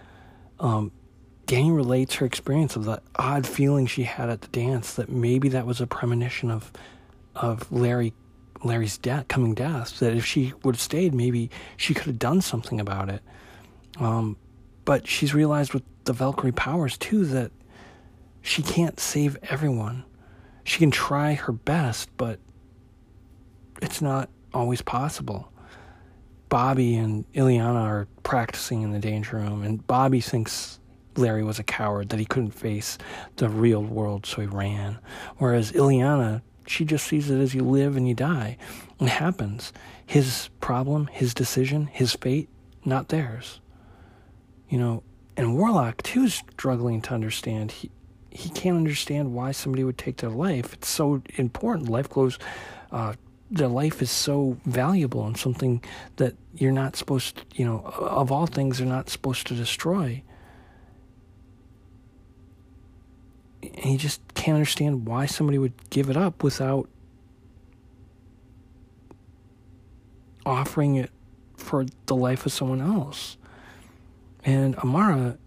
[0.59, 0.91] um,
[1.47, 5.49] Dani relates her experience of the odd feeling she had at the dance that maybe
[5.51, 6.73] that was a premonition of
[7.37, 8.15] of Larry
[8.63, 12.41] Larry's death coming death that if she would have stayed maybe she could have done
[12.41, 13.23] something about it
[13.99, 14.37] um,
[14.85, 17.51] but she's realized with the Valkyrie powers too that
[18.43, 20.05] she can't save everyone
[20.65, 22.39] she can try her best but
[23.83, 25.51] it's not always possible
[26.49, 30.79] Bobby and Illyana are practicing in the danger room and Bobby thinks
[31.17, 32.99] Larry was a coward, that he couldn't face
[33.37, 34.99] the real world, so he ran.
[35.39, 38.57] Whereas Illyana, she just sees it as you live and you die.
[39.01, 39.73] It happens.
[40.07, 42.49] His problem, his decision, his fate,
[42.85, 43.61] not theirs.
[44.69, 45.03] You know,
[45.37, 47.73] and Warlock too is struggling to understand.
[47.73, 47.91] He
[48.31, 50.73] he can't understand why somebody would take their life.
[50.73, 51.89] It's so important.
[51.89, 52.39] Life goes.
[52.91, 53.15] Uh,
[53.51, 55.83] their life is so valuable and something
[56.17, 60.23] that you're not supposed to, you know, of all things, they're not supposed to destroy.
[63.73, 66.89] and he just can't understand why somebody would give it up without
[70.45, 71.11] offering it
[71.57, 73.37] for the life of someone else.
[74.45, 75.39] And Amara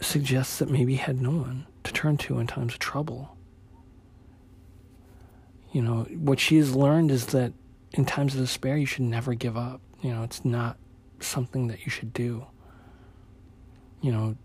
[0.00, 3.36] suggests that maybe he had no one to turn to in times of trouble.
[5.72, 7.52] You know, what she has learned is that
[7.92, 9.80] in times of despair, you should never give up.
[10.02, 10.78] You know, it's not
[11.20, 12.46] something that you should do.
[14.00, 14.36] You know,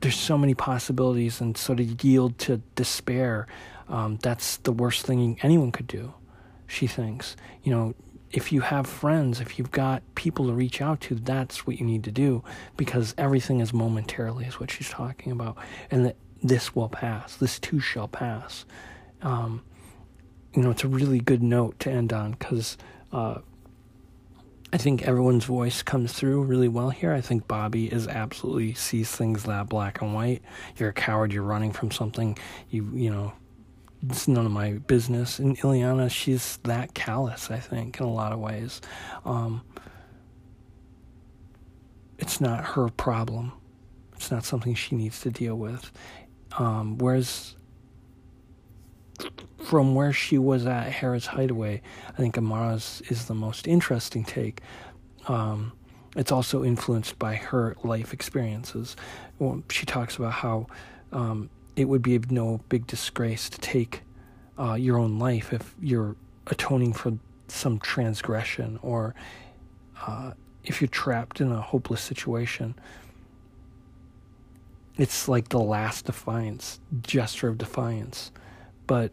[0.00, 3.46] there's so many possibilities, and so to yield to despair,
[3.88, 6.14] um, that's the worst thing anyone could do,
[6.66, 7.36] she thinks.
[7.62, 7.94] You know,
[8.32, 11.84] if you have friends, if you've got people to reach out to, that's what you
[11.84, 12.42] need to do
[12.76, 15.56] because everything is momentarily, is what she's talking about.
[15.90, 18.64] And that this will pass, this too shall pass.
[19.20, 19.62] Um,
[20.54, 22.76] you know, it's a really good note to end on because
[23.12, 23.38] uh,
[24.72, 27.12] I think everyone's voice comes through really well here.
[27.12, 30.42] I think Bobby is absolutely sees things that black and white.
[30.76, 31.32] You're a coward.
[31.32, 32.38] You're running from something.
[32.70, 33.32] You you know,
[34.08, 35.38] it's none of my business.
[35.38, 37.50] And Illyana, she's that callous.
[37.50, 38.80] I think in a lot of ways.
[39.24, 39.62] Um,
[42.18, 43.52] it's not her problem.
[44.14, 45.90] It's not something she needs to deal with.
[46.58, 47.56] Um, whereas
[49.58, 54.60] from where she was at Harry's Hideaway, I think Amara's is the most interesting take.
[55.28, 55.72] Um,
[56.16, 58.96] it's also influenced by her life experiences.
[59.70, 60.66] She talks about how
[61.12, 64.02] um, it would be no big disgrace to take
[64.58, 66.16] uh, your own life if you're
[66.46, 67.18] atoning for
[67.48, 69.14] some transgression or
[70.06, 70.32] uh,
[70.64, 72.74] if you're trapped in a hopeless situation.
[74.98, 78.30] It's like the last defiance, gesture of defiance.
[78.86, 79.12] But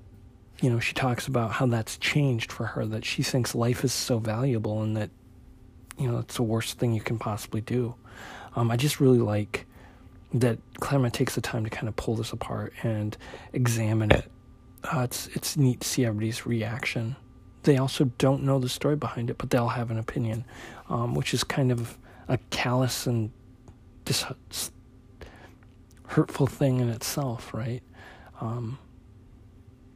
[0.62, 3.94] you know, she talks about how that's changed for her, that she thinks life is
[3.94, 5.10] so valuable and that,
[5.98, 7.96] you know, it's the worst thing you can possibly do.
[8.56, 9.66] Um, I just really like
[10.34, 13.18] that Claremont takes the time to kind of pull this apart and
[13.54, 14.32] examine it.
[14.84, 17.16] Uh, it's it's neat to see everybody's reaction.
[17.64, 20.46] They also don't know the story behind it, but they'll have an opinion,
[20.88, 23.32] um, which is kind of a callous and
[24.06, 24.26] dis-
[26.08, 27.84] hurtful thing in itself, right?
[28.40, 28.80] Um,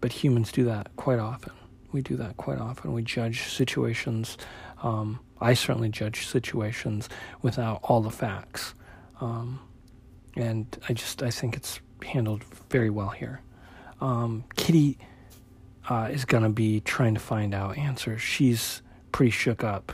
[0.01, 1.53] but humans do that quite often.
[1.91, 2.91] We do that quite often.
[2.91, 4.38] We judge situations.
[4.81, 7.07] Um, I certainly judge situations
[7.41, 8.73] without all the facts.
[9.21, 9.61] Um,
[10.36, 13.41] and I just I think it's handled very well here.
[14.01, 14.97] Um, Kitty
[15.89, 18.21] uh, is gonna be trying to find out answers.
[18.21, 18.81] She's
[19.11, 19.93] pretty shook up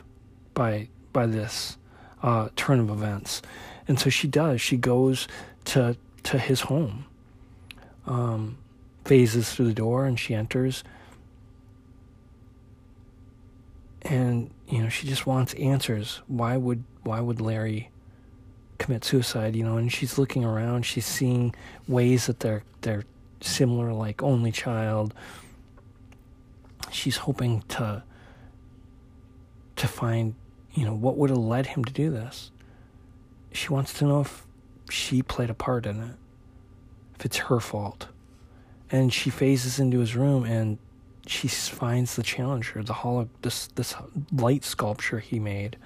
[0.54, 1.78] by by this
[2.24, 3.42] uh, turn of events,
[3.88, 4.62] and so she does.
[4.62, 5.28] She goes
[5.66, 7.06] to to his home.
[8.06, 8.58] Um,
[9.10, 10.84] phases through the door and she enters.
[14.04, 16.22] And, you know, she just wants answers.
[16.28, 17.90] Why would why would Larry
[18.80, 21.54] commit suicide, you know, and she's looking around, she's seeing
[21.88, 23.04] ways that they're they're
[23.42, 25.14] similar like only child.
[26.92, 28.04] She's hoping to
[29.76, 30.34] to find,
[30.74, 32.52] you know, what would have led him to do this.
[33.52, 34.46] She wants to know if
[34.90, 36.16] she played a part in it.
[37.16, 38.08] If it's her fault
[38.92, 40.78] and she phases into his room and
[41.28, 43.94] she finds the challenger, the holo, this this
[44.32, 45.78] light sculpture he made.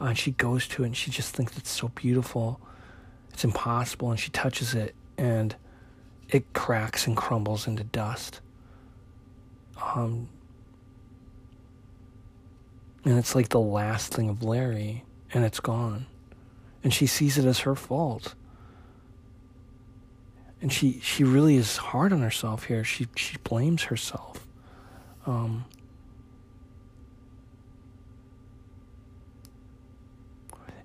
[0.00, 2.60] Uh, and she goes to it and she just thinks it's so beautiful.
[3.32, 5.54] It's impossible, and she touches it and
[6.28, 8.40] it cracks and crumbles into dust.
[9.94, 10.28] Um,
[13.04, 16.06] and it's like the last thing of Larry, and it's gone.
[16.82, 18.34] And she sees it as her fault
[20.60, 22.84] and she she really is hard on herself here.
[22.84, 24.46] She she blames herself.
[25.26, 25.64] Um,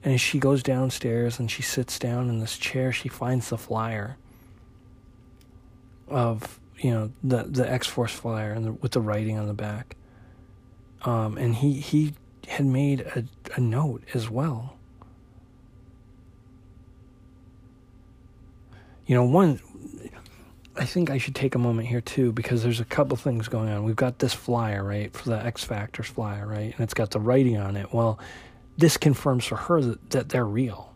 [0.03, 3.57] and as she goes downstairs and she sits down in this chair, she finds the
[3.57, 4.17] flyer
[6.07, 9.53] of you know the the X Force flyer and the, with the writing on the
[9.53, 9.95] back.
[11.03, 12.13] Um, and he he
[12.47, 13.25] had made a,
[13.55, 14.75] a note as well
[19.11, 19.59] You know, one,
[20.77, 23.67] I think I should take a moment here too because there's a couple things going
[23.67, 23.83] on.
[23.83, 27.19] We've got this flyer, right, for the X Factors flyer, right, and it's got the
[27.19, 27.93] writing on it.
[27.93, 28.19] Well,
[28.81, 30.93] this confirms for her that, that they're real.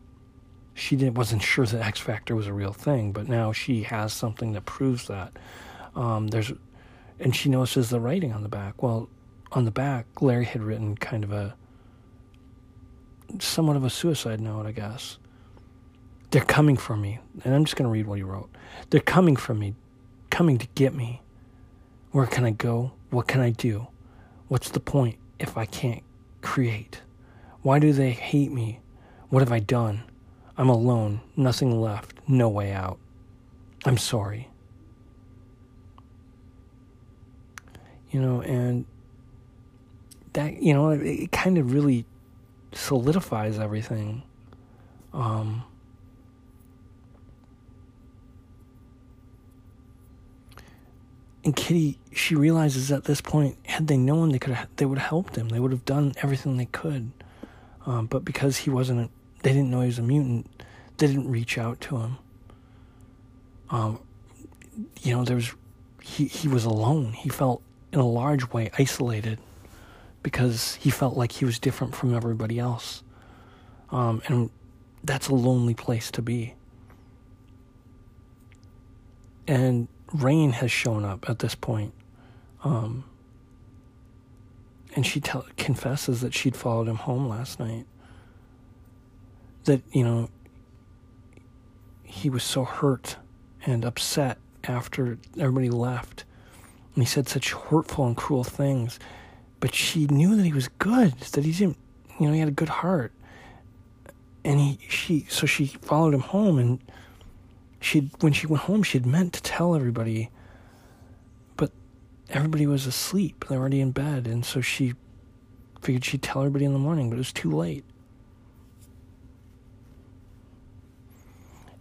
[0.73, 4.11] She didn't, wasn't sure that X Factor was a real thing, but now she has
[4.11, 5.37] something that proves that.
[5.95, 6.51] Um, there's,
[7.19, 8.83] and she notices the writing on the back.
[8.83, 9.07] Well,
[9.51, 11.55] on the back, Larry had written kind of a,
[13.39, 15.17] somewhat of a suicide note, I guess.
[16.31, 17.19] They're coming for me.
[17.43, 18.49] And I'm just going to read what he wrote.
[18.89, 19.75] They're coming for me,
[20.29, 21.21] coming to get me.
[22.11, 22.93] Where can I go?
[23.11, 23.87] What can I do?
[24.47, 26.03] What's the point if I can't
[26.41, 27.01] create?
[27.65, 28.79] Why do they hate me?
[29.29, 30.03] What have I done?
[30.55, 32.99] I'm alone, nothing left, no way out.
[33.85, 34.49] I'm sorry.
[38.11, 38.85] You know, and
[40.33, 42.05] that, you know, it, it kind of really
[42.71, 44.21] solidifies everything.
[45.11, 45.63] Um,
[51.43, 54.99] and Kitty, she realizes at this point, had they known, they could have, they would
[54.99, 55.49] have helped him.
[55.49, 57.11] They would have done everything they could.
[57.85, 59.09] Um, but because he wasn't, a,
[59.43, 60.49] they didn't know he was a mutant.
[60.97, 62.17] They didn't reach out to him.
[63.69, 63.99] Um,
[65.01, 65.53] you know, there was,
[66.01, 67.13] he he was alone.
[67.13, 67.61] He felt
[67.91, 69.39] in a large way isolated
[70.21, 73.03] because he felt like he was different from everybody else.
[73.91, 74.49] Um, and
[75.03, 76.55] that's a lonely place to be.
[79.47, 81.93] And Rahne has shown up at this point.
[82.63, 83.03] Um,
[84.95, 87.85] and she tell, confesses that she'd followed him home last night.
[89.65, 90.29] That, you know,
[92.03, 93.17] he was so hurt
[93.65, 96.23] and upset after everybody left.
[96.93, 98.99] And he said such hurtful and cruel things.
[99.59, 101.77] But she knew that he was good, that he didn't,
[102.19, 103.11] you know, he had a good heart.
[104.45, 106.79] And he, she, so she followed him home and
[107.85, 110.29] she when she went home she'd meant to tell everybody
[112.29, 113.45] everybody was asleep.
[113.47, 114.27] They were already in bed.
[114.27, 114.93] And so she
[115.81, 117.83] figured she'd tell everybody in the morning but it was too late.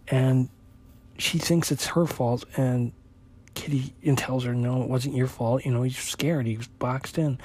[0.07, 0.49] And
[1.17, 2.45] she thinks it's her fault.
[2.55, 2.91] And
[3.55, 5.65] Kitty and tells her no it wasn't your fault.
[5.65, 6.45] You know he's scared.
[6.45, 7.39] He was boxed in.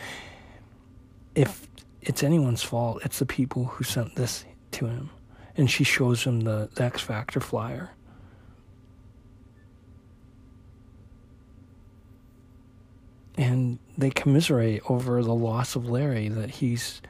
[1.34, 1.68] If
[2.02, 5.10] it's anyone's fault it's the people who sent this to him.
[5.56, 7.90] And she shows him the, the x factor flyer
[13.40, 17.00] and they commiserate over the loss of Larry that he's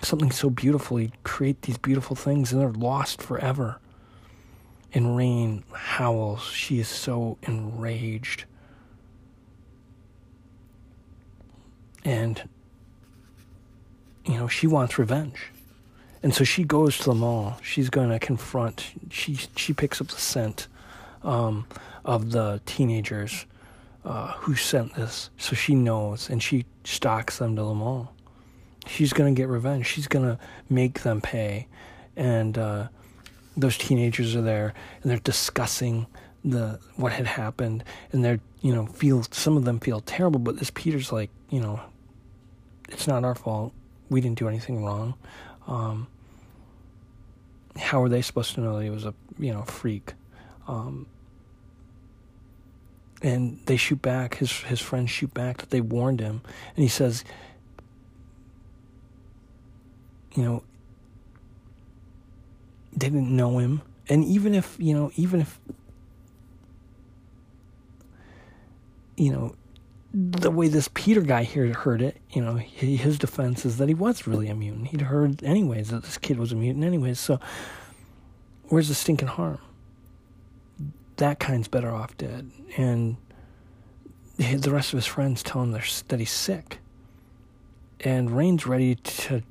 [0.00, 0.96] something so beautiful.
[0.98, 3.80] He create these beautiful things and they're lost forever.
[4.94, 8.44] And Rahne howls she is so enraged.
[12.04, 12.48] And
[14.24, 15.50] you know she wants revenge.
[16.22, 17.58] And so she goes to the mall.
[17.60, 20.68] She's going to confront she she picks up the scent
[21.24, 21.66] um,
[22.04, 23.46] of the teenagers
[24.06, 28.14] uh, who sent this, so she knows, and she stalks them to the mall.
[28.86, 29.84] She's gonna get revenge.
[29.84, 30.38] She's gonna
[30.70, 31.66] make them pay,
[32.14, 32.88] and uh,
[33.56, 36.06] those teenagers are there, and they're discussing
[36.44, 37.82] the what had happened,
[38.12, 41.58] and they're you know feel some of them feel terrible, but this Peter's like you
[41.58, 41.80] know,
[42.88, 43.72] it's not our fault.
[44.08, 45.14] We didn't do anything wrong.
[45.66, 46.06] Um,
[47.76, 50.14] how are they supposed to know that he was a you know freak?
[50.68, 51.08] Um,
[53.22, 54.36] and they shoot back.
[54.36, 56.42] His his friends shoot back that they warned him,
[56.74, 57.24] and he says,
[60.34, 60.62] you know,
[62.92, 65.58] they didn't know him, and even if you know, even if
[69.16, 69.54] you know,
[70.12, 73.94] the way this Peter guy here heard it, you know, his defense is that he
[73.94, 74.88] was really a mutant.
[74.88, 77.18] He'd heard anyways that this kid was a mutant anyways.
[77.18, 77.40] So,
[78.64, 79.58] where's the stinking harm?
[81.16, 82.50] That kind's better off dead.
[82.76, 83.16] And
[84.36, 86.78] the rest of his friends tell him that he's sick.
[88.00, 89.42] And Rahne's ready to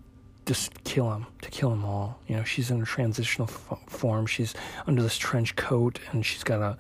[0.46, 2.20] just kill him, to kill them all.
[2.28, 4.28] You know, she's in a transitional f- form.
[4.28, 4.54] She's
[4.86, 6.78] under this trench coat and she's got a,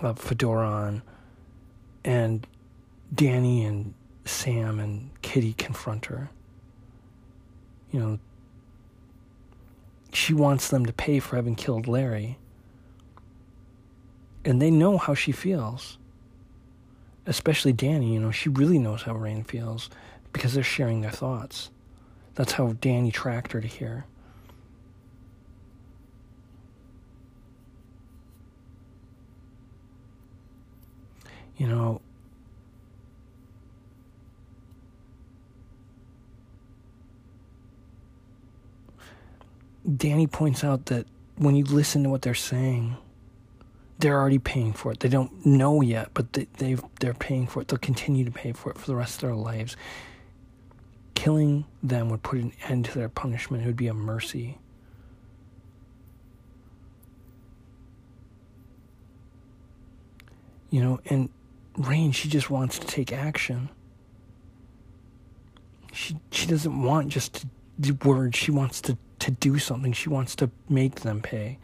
[0.00, 1.02] a fedora on.
[2.04, 2.46] And
[3.14, 3.94] Dani and
[4.24, 6.30] Sam and Kitty confront her.
[7.92, 8.18] You know,
[10.12, 12.38] she wants them to pay for having killed Larry
[14.44, 15.98] and they know how she feels.
[17.26, 19.90] Especially Dani, you know, she really knows how Rahne feels
[20.32, 21.70] because they're sharing their thoughts.
[22.34, 24.04] That's how Dani tracked her to here.
[31.56, 32.00] You know,
[39.88, 42.96] Dani points out that when you listen to what they're saying,
[43.98, 45.00] they're already paying for it.
[45.00, 47.68] They don't know yet, but they, they've they're paying for it.
[47.68, 49.76] They'll continue to pay for it for the rest of their lives.
[51.14, 53.64] Killing them would put an end to their punishment.
[53.64, 54.58] It would be a mercy.
[60.70, 61.30] You know, and
[61.76, 63.68] Rahne, she just wants to take action.
[65.92, 67.46] She she doesn't want just to
[67.80, 68.36] do words.
[68.36, 69.92] She wants to, to do something.
[69.92, 71.58] She wants to make them pay.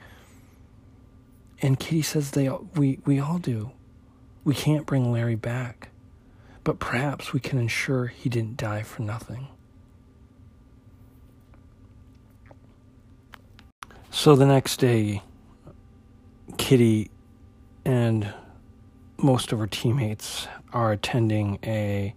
[1.64, 3.70] And Kitty says they we we all do.
[4.44, 5.88] We can't bring Larry back,
[6.62, 9.48] but perhaps we can ensure he didn't die for nothing.
[14.10, 15.22] So the next day,
[16.58, 17.10] Kitty
[17.82, 18.34] and
[19.16, 22.14] most of her teammates are attending a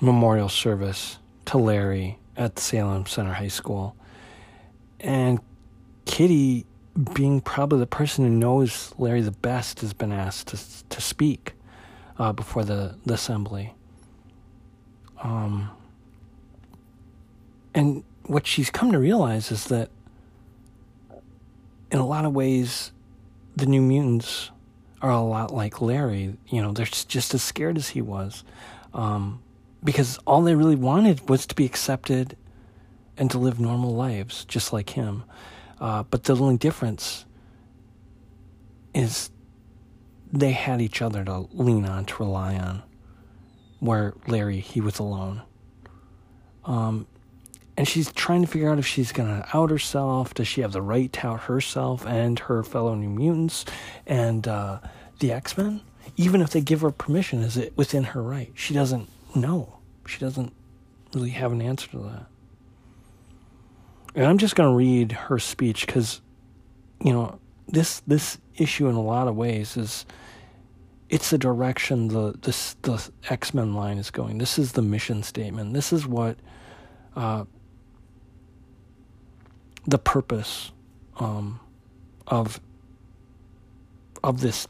[0.00, 3.96] memorial service to Larry at Salem Center High School.
[5.00, 5.40] And
[6.04, 6.66] Kitty
[7.14, 11.54] being probably the person who knows Larry the best has been asked to to speak.
[12.18, 13.74] uh, before the, the assembly.
[15.22, 15.70] Um,
[17.74, 19.90] and what she's come to realize is that
[21.90, 22.92] in a lot of ways,
[23.56, 24.50] the New Mutants
[25.02, 26.36] are a lot like Larry.
[26.48, 28.44] You know, they're just as scared as he was.
[28.92, 29.42] Um,
[29.82, 32.36] because all they really wanted was to be accepted
[33.16, 35.24] and to live normal lives, just like him.
[35.80, 37.24] Uh, but the only difference
[38.94, 39.30] is
[40.32, 42.82] they had each other to lean on, to rely on.
[43.80, 45.42] Where Larry, he was alone.
[46.64, 47.06] Um,
[47.76, 50.32] and she's trying to figure out if she's going to out herself.
[50.34, 53.64] Does she have the right to out herself and her fellow New Mutants
[54.06, 54.78] and uh,
[55.18, 55.80] the X Men?
[56.16, 58.52] Even if they give her permission, is it within her right?
[58.54, 59.80] She doesn't know.
[60.06, 60.52] She doesn't
[61.12, 62.26] really have an answer to that.
[64.14, 66.20] And I'm just going to read her speech because,
[67.02, 70.06] you know, this this issue in a lot of ways is
[71.08, 74.38] it's the direction the this the X Men line is going.
[74.38, 75.74] This is the mission statement.
[75.74, 76.36] This is what
[77.16, 77.44] uh,
[79.86, 80.72] the purpose
[81.18, 81.60] um,
[82.26, 82.60] of
[84.22, 84.66] of this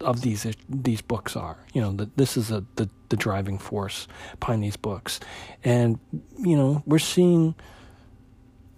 [0.00, 1.58] of these these books are.
[1.72, 4.08] You know, that this is a the the driving force
[4.40, 5.20] behind these books,
[5.64, 5.98] and
[6.38, 7.54] you know we're seeing.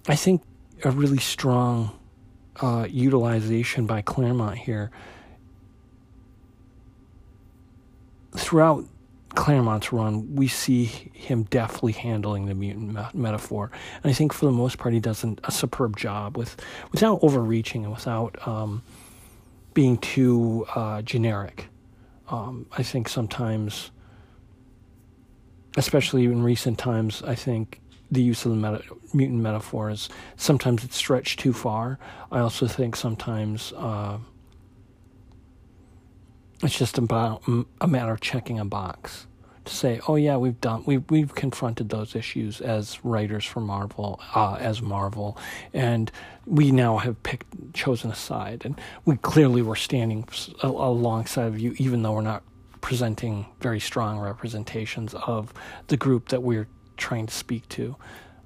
[0.09, 0.42] I think
[0.84, 1.98] a really strong
[2.61, 4.90] uh, utilization by Claremont here
[8.36, 8.84] throughout
[9.34, 13.70] Claremont's run, we see him deftly handling the mutant me- metaphor,
[14.03, 16.57] and I think for the most part he does an, a superb job with
[16.90, 18.82] without overreaching and without um,
[19.72, 21.68] being too uh, generic.
[22.28, 23.90] Um, I think sometimes,
[25.76, 27.80] especially in recent times, I think
[28.11, 31.98] the use of the meta- mutant metaphor is sometimes it's stretched too far.
[32.30, 33.72] I also think sometimes.
[33.76, 34.18] Uh,
[36.62, 37.42] it's just about
[37.80, 39.26] a matter of checking a box
[39.64, 44.20] to say, "Oh yeah, we've done we've we've confronted those issues as writers for Marvel,
[44.34, 45.38] uh, as Marvel,
[45.72, 46.11] and
[46.46, 50.28] we now have picked chosen a side, and we clearly were standing
[50.62, 52.42] alongside of you, even though we're not
[52.80, 55.52] presenting very strong representations of
[55.88, 56.66] the group that we're
[57.01, 57.96] trying to speak to."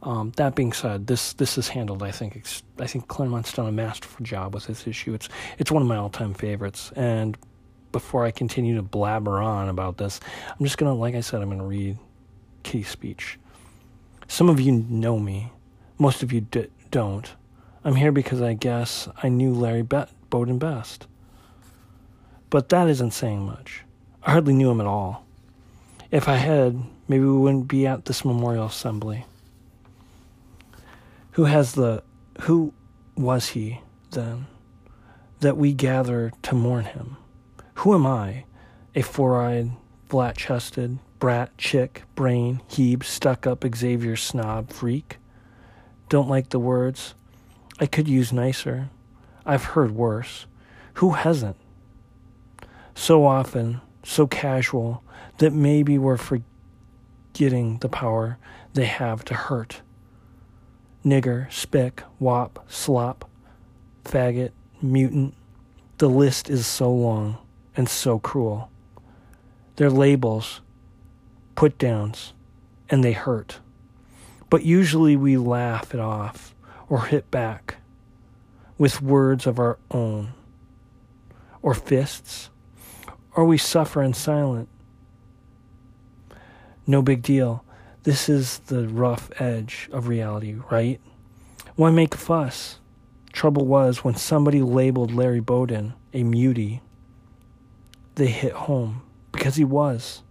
[0.03, 2.03] Um, that being said, this this is handled.
[2.03, 2.43] I think
[2.79, 5.15] I think Claremont's done a masterful job with this issue.
[5.15, 5.29] It's
[5.59, 7.37] it's one of my all time favorites, and
[7.95, 11.49] before I continue to blabber on about this, I'm just to, like I said, I'm
[11.61, 11.97] to read
[12.65, 13.39] Kitty's speech.
[14.27, 15.53] Some of you know me,
[15.97, 17.33] most of you d- don't.
[17.85, 21.07] I'm here because I guess I knew Larry Be- Bowden best.
[22.51, 23.85] But that isn't saying much.
[24.25, 25.25] I hardly knew him at all.
[26.15, 29.27] If I had, maybe we wouldn't be at this memorial assembly.
[31.33, 32.05] Who has the.
[32.43, 32.73] Who
[33.17, 33.81] was he,
[34.13, 34.47] then,
[35.41, 37.17] that we gather to mourn him?
[37.79, 38.45] Who am I?
[38.95, 39.73] A four eyed,
[40.09, 45.17] flat chested, brat, chick, brain, Hebe, stuck up Xavier snob freak?
[46.09, 47.17] Don't like the words.
[47.81, 48.89] I could use nicer.
[49.45, 50.47] I've heard worse.
[50.95, 51.57] Who hasn't?
[52.95, 55.03] So often, so casual,
[55.39, 58.39] that maybe we're forgetting the power
[58.75, 59.83] they have to hurt.
[61.05, 63.29] Nigger, spick, wop, slop,
[64.05, 65.35] faggot, mutant.
[65.99, 67.39] The list is so long
[67.77, 68.71] and so cruel.
[69.77, 70.61] They're labels,
[71.55, 72.33] put downs,
[72.89, 73.59] and they hurt.
[74.51, 76.55] But usually we laugh it off
[76.89, 77.77] or hit back
[78.79, 80.33] with words of our own,
[81.63, 82.51] or fists,
[83.35, 84.69] or we suffer in silence.
[86.87, 87.65] No big deal.
[88.03, 91.01] This is the rough edge of reality, right?
[91.77, 92.79] Why make a fuss?
[93.33, 96.81] Trouble was when somebody labeled Larry Bowden a mutie
[98.15, 99.03] they hit home
[99.33, 100.23] because he was.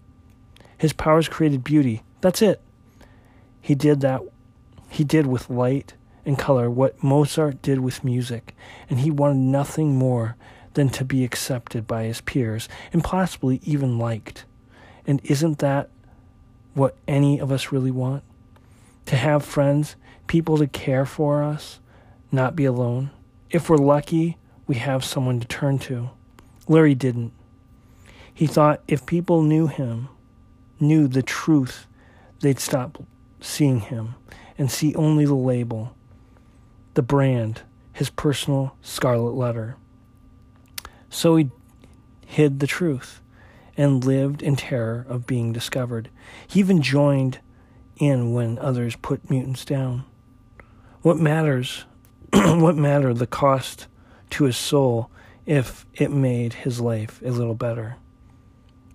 [0.78, 2.04] His powers created beauty.
[2.22, 2.62] That's it.
[3.62, 4.22] He did that.
[4.90, 5.94] He did with light
[6.26, 8.56] and color what Mozart did with music,
[8.90, 10.36] and he wanted nothing more
[10.74, 14.46] than to be accepted by his peers and possibly even liked.
[15.06, 15.90] And isn't that
[16.74, 18.24] what any of us really want?
[19.08, 19.95] To have friends,
[20.28, 21.80] people to care for us,
[22.32, 23.12] not be alone.
[23.50, 26.10] If we're lucky, we have someone to turn to.
[26.68, 27.34] Larry didn't.
[28.34, 30.10] He thought if people knew him,
[30.80, 31.86] knew the truth,
[32.40, 33.04] they'd stop
[33.40, 34.16] seeing him
[34.58, 35.95] and see only the label,
[36.94, 39.76] the brand, his personal scarlet letter.
[41.10, 41.52] So he
[42.26, 43.22] hid the truth
[43.76, 46.10] and lived in terror of being discovered.
[46.48, 47.40] He even joined
[47.98, 50.06] in when others put mutants down.
[51.02, 51.86] What matters?
[52.34, 53.88] what mattered the cost
[54.32, 55.12] to his soul
[55.45, 57.98] if it made his life a little better?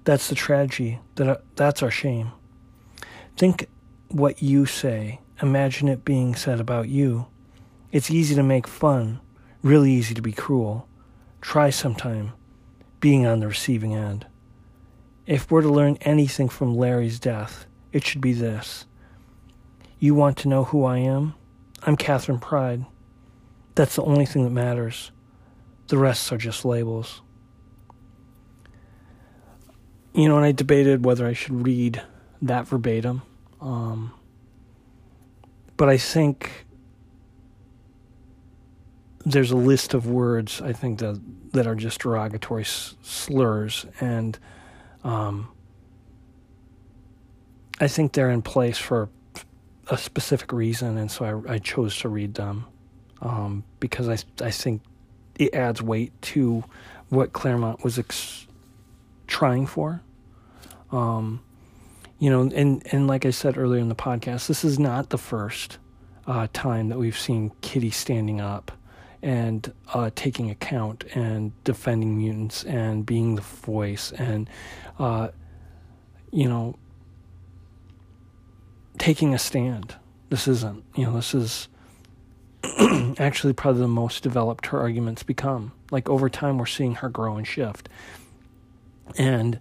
[0.05, 1.01] That's the tragedy.
[1.17, 2.33] That that's our shame.
[3.37, 3.69] Think
[4.09, 5.21] what you say.
[5.43, 7.27] Imagine it being said about you.
[7.93, 9.21] It's easy to make fun,
[9.63, 10.89] really easy to be cruel.
[11.41, 12.33] Try sometime
[13.01, 14.27] being on the receiving end.
[15.29, 18.87] If we're to learn anything from Larry's death, it should be this.
[19.99, 21.35] You want to know who I am?
[21.83, 22.87] I'm Katherine Pryde.
[23.75, 25.13] That's the only thing that matters.
[25.89, 27.21] The rest are just labels.
[30.15, 32.01] You know, and I debated whether I should read
[32.41, 33.21] that verbatim.
[33.61, 34.15] Um,
[35.77, 36.65] but I think
[39.27, 41.21] there's a list of words I think that
[41.53, 44.39] that are just derogatory slurs, and
[45.09, 45.49] um,
[47.81, 49.09] I think they're in place for
[49.89, 52.67] a specific reason, and so I, I chose to read them
[53.23, 54.83] um, because I I think
[55.39, 56.63] it adds weight to
[57.09, 58.47] what Claremont was ex-
[59.27, 60.03] trying for.
[60.93, 61.41] Um,
[62.19, 65.19] you know, and and like I said earlier in the podcast, this is not the
[65.19, 65.79] first
[66.27, 68.73] uh, time that we've seen Kitty standing up
[69.23, 74.49] and uh, taking account and defending mutants and being the voice and
[74.99, 75.29] uh,
[76.31, 76.77] you know
[78.99, 79.95] taking a stand.
[80.31, 81.69] This isn't you know this is
[83.19, 85.73] actually probably the most developed her arguments become.
[85.91, 87.89] Like over time, we're seeing her grow and shift,
[89.17, 89.59] and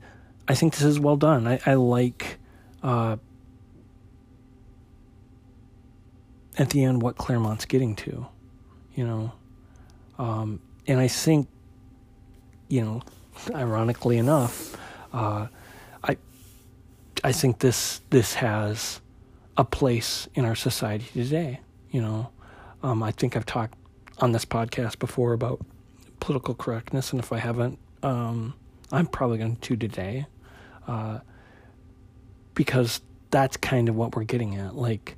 [0.48, 1.48] I think this is well done.
[1.48, 2.40] I, I like.
[2.84, 3.18] Uh,
[6.58, 8.28] at the end, what Claremont's getting to,
[8.96, 9.32] you know,
[10.18, 11.48] um, and I think,
[12.68, 13.02] you know,
[13.54, 14.76] ironically enough,
[15.14, 15.48] uh,
[16.04, 16.18] I
[17.24, 19.02] I think this this has
[19.58, 21.62] a place in our society today.
[21.92, 22.30] You know,
[22.84, 23.78] um, I think I've talked
[24.20, 25.66] on this podcast before about
[26.20, 28.54] political correctness, and if I haven't, um,
[28.92, 30.26] I'm probably going to today,
[30.88, 31.20] uh,
[32.54, 33.02] because
[33.32, 34.76] that's kind of what we're getting at.
[34.76, 35.18] Like,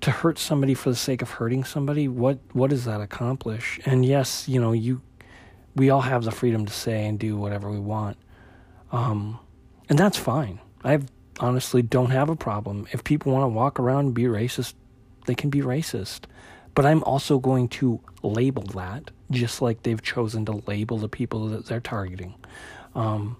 [0.00, 3.78] to hurt somebody for the sake of hurting somebody, what what does that accomplish?
[3.84, 5.02] And yes, you know, you
[5.76, 8.16] we all have the freedom to say and do whatever we want.
[8.92, 9.38] Um,
[9.88, 10.60] and that's fine.
[10.84, 11.00] I
[11.38, 12.86] honestly don't have a problem.
[12.92, 14.74] If people want to walk around and be racist,
[15.26, 16.24] they can be racist.
[16.74, 21.48] But I'm also going to label that, just like they've chosen to label the people
[21.48, 22.34] that they're targeting.
[22.94, 23.36] Um,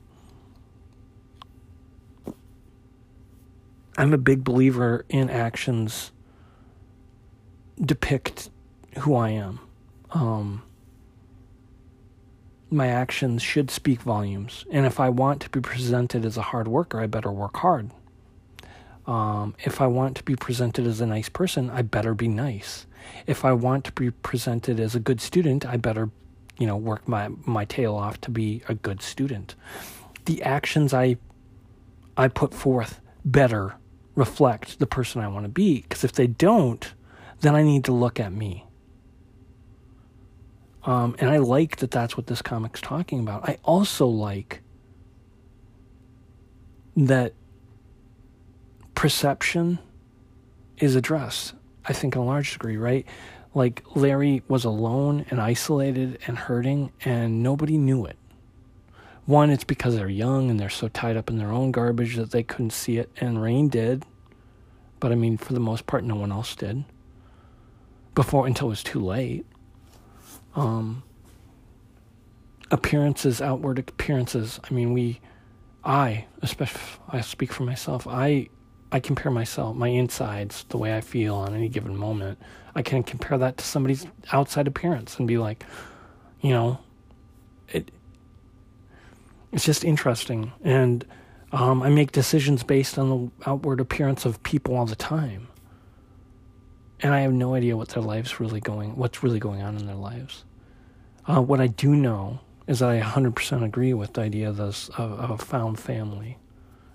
[3.97, 6.13] I'm a big believer in actions
[7.81, 8.51] depict
[8.99, 9.61] who I am.
[10.11, 10.63] Um,
[12.71, 14.65] my actions should speak volumes.
[14.71, 17.91] And if I want to be presented as a hard worker, I better work hard.
[19.07, 22.87] Um, if I want to be presented as a nice person, I better be nice.
[23.27, 26.11] If I want to be presented as a good student, I better,
[26.59, 29.55] you know, work my, my tail off to be a good student.
[30.27, 31.17] The actions I
[32.17, 33.77] I put forth better
[34.15, 35.81] reflect the person I want to be.
[35.81, 36.93] Because if they don't,
[37.41, 38.67] then I need to look at me.
[40.85, 43.49] Um, and I like that that's what this comic's talking about.
[43.49, 44.63] I also like
[46.97, 47.35] that
[48.95, 49.79] perception
[50.79, 51.55] is addressed,
[51.85, 53.07] I think, in a large degree, right?
[53.55, 58.17] Like Larry was alone and isolated and hurting, and nobody knew it.
[59.27, 62.31] One, it's because they're young and they're so tied up in their own garbage that
[62.31, 64.05] they couldn't see it, and Rahne did.
[64.99, 66.85] But I mean, for the most part, no one else did
[68.15, 69.47] before until it was too late.
[70.55, 71.03] Um,
[72.71, 74.61] appearances, outward appearances.
[74.69, 75.21] I mean, we,
[75.85, 78.07] I, especially, I speak for myself.
[78.07, 78.49] I,
[78.93, 82.39] I compare myself, my insides, the way I feel on any given moment.
[82.75, 85.65] I can compare that to somebody's outside appearance and be like,
[86.41, 86.79] you know,
[87.69, 87.91] it.
[89.53, 91.05] It's just interesting, and
[91.51, 95.49] um, I make decisions based on the outward appearance of people all the time
[97.03, 99.87] and I have no idea what their lives really going, what's really going on in
[99.87, 100.45] their lives.
[101.27, 104.89] Uh, what I do know is that I 100% agree with the idea of, this,
[104.91, 106.39] of, of a found family,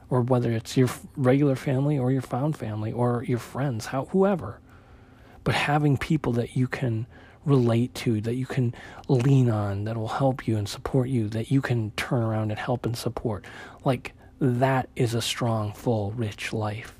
[0.09, 4.59] or whether it's your regular family or your found family or your friends, how, whoever.
[5.43, 7.07] But having people that you can
[7.45, 8.73] relate to, that you can
[9.07, 12.59] lean on, that will help you and support you, that you can turn around and
[12.59, 13.45] help and support,
[13.83, 16.95] like that is a strong, full, rich life.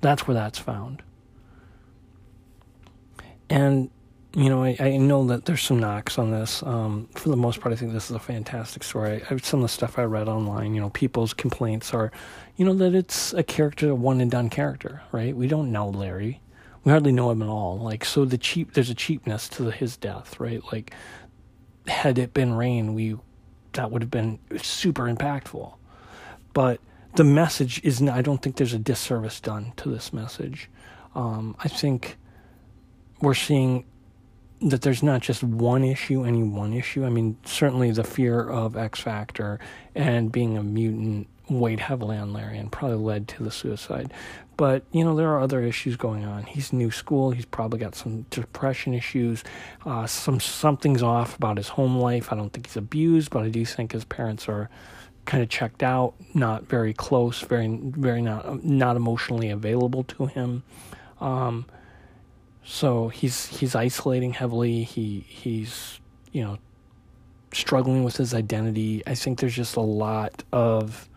[0.00, 1.02] That's where that's found.
[3.50, 3.90] And
[4.34, 6.62] you know, I, I know that there's some knocks on this.
[6.62, 9.22] Um, for the most part, I think this is a fantastic story.
[9.30, 12.12] I, some of the stuff I read online, you know, people's complaints are,
[12.56, 15.34] you know, that it's a character, a one and done character, right?
[15.34, 16.42] We don't know Larry.
[16.84, 17.78] We hardly know him at all.
[17.78, 20.62] Like, so the cheap, there's a cheapness to the, his death, right?
[20.70, 20.92] Like,
[21.86, 23.16] had it been Rahne, we,
[23.72, 25.74] that would have been super impactful.
[26.52, 26.80] but
[27.14, 30.68] the message is I don't think there's a disservice done to this message.
[31.14, 32.18] Um, I think
[33.20, 33.84] we're seeing
[34.60, 37.04] that there's not just one issue, any one issue.
[37.04, 39.58] I mean, certainly the fear of X Factor
[39.94, 44.12] and being a mutant weighed heavily on Larry and probably led to the suicide.
[44.56, 46.44] But, you know, there are other issues going on.
[46.44, 47.30] He's new school.
[47.30, 49.44] He's probably got some depression issues.
[49.84, 52.32] Uh, some Something's off about his home life.
[52.32, 54.70] I don't think he's abused, but I do think his parents are
[55.26, 60.62] kind of checked out, not very close, very, very not, not emotionally available to him.
[61.20, 61.66] Um,
[62.66, 64.82] so he's he's isolating heavily.
[64.82, 66.00] He he's
[66.32, 66.58] you know
[67.52, 69.02] struggling with his identity.
[69.06, 71.08] I think there's just a lot of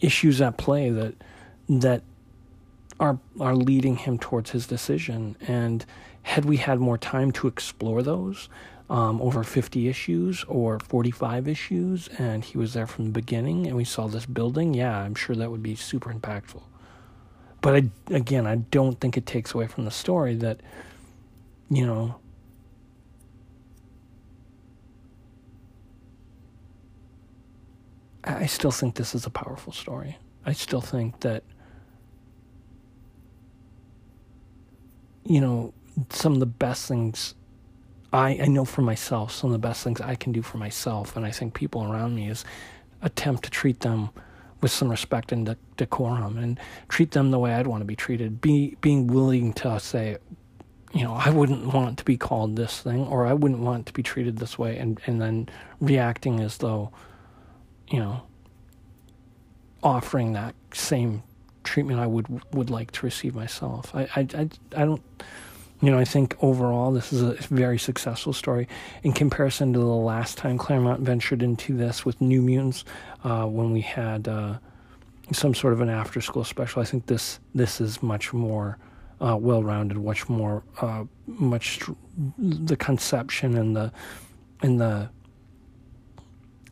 [0.00, 1.14] issues at play that
[1.68, 2.02] that
[3.00, 5.36] are are leading him towards his decision.
[5.40, 5.84] And
[6.22, 8.48] had we had more time to explore those
[8.88, 13.76] um, over 50 issues or 45 issues, and he was there from the beginning, and
[13.76, 16.62] we saw this building, yeah, I'm sure that would be super impactful.
[17.60, 20.60] But I, again, I don't think it takes away from the story that,
[21.70, 22.16] you know,
[28.24, 30.18] I still think this is a powerful story.
[30.44, 31.42] I still think that,
[35.24, 35.72] you know,
[36.10, 37.34] some of the best things
[38.12, 41.16] I, I know for myself, some of the best things I can do for myself,
[41.16, 42.44] and I think people around me is
[43.02, 44.10] attempt to treat them
[44.60, 46.58] with some respect and decorum and
[46.88, 48.40] treat them the way I'd want to be treated.
[48.40, 50.18] Be being willing to say,
[50.92, 53.92] you know, I wouldn't want to be called this thing, or I wouldn't want to
[53.92, 55.48] be treated this way, and and then
[55.80, 56.90] reacting as though,
[57.88, 58.22] you know,
[59.82, 61.22] offering that same
[61.62, 63.94] treatment I would would like to receive myself.
[63.94, 65.02] I I I, I don't
[65.80, 68.66] you know, I think overall this is a very successful story
[69.02, 72.84] in comparison to the last time Claremont ventured into this with New Mutants,
[73.24, 74.58] uh, when we had uh,
[75.32, 76.82] some sort of an after-school special.
[76.82, 78.78] I think this this is much more
[79.20, 81.80] uh, well-rounded, much more, uh, much
[82.38, 83.92] the conception and the
[84.62, 85.10] and the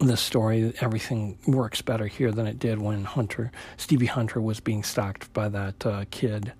[0.00, 4.82] the story, everything works better here than it did when Hunter, Stevie Hunter, was being
[4.82, 6.52] stalked by that uh, kid,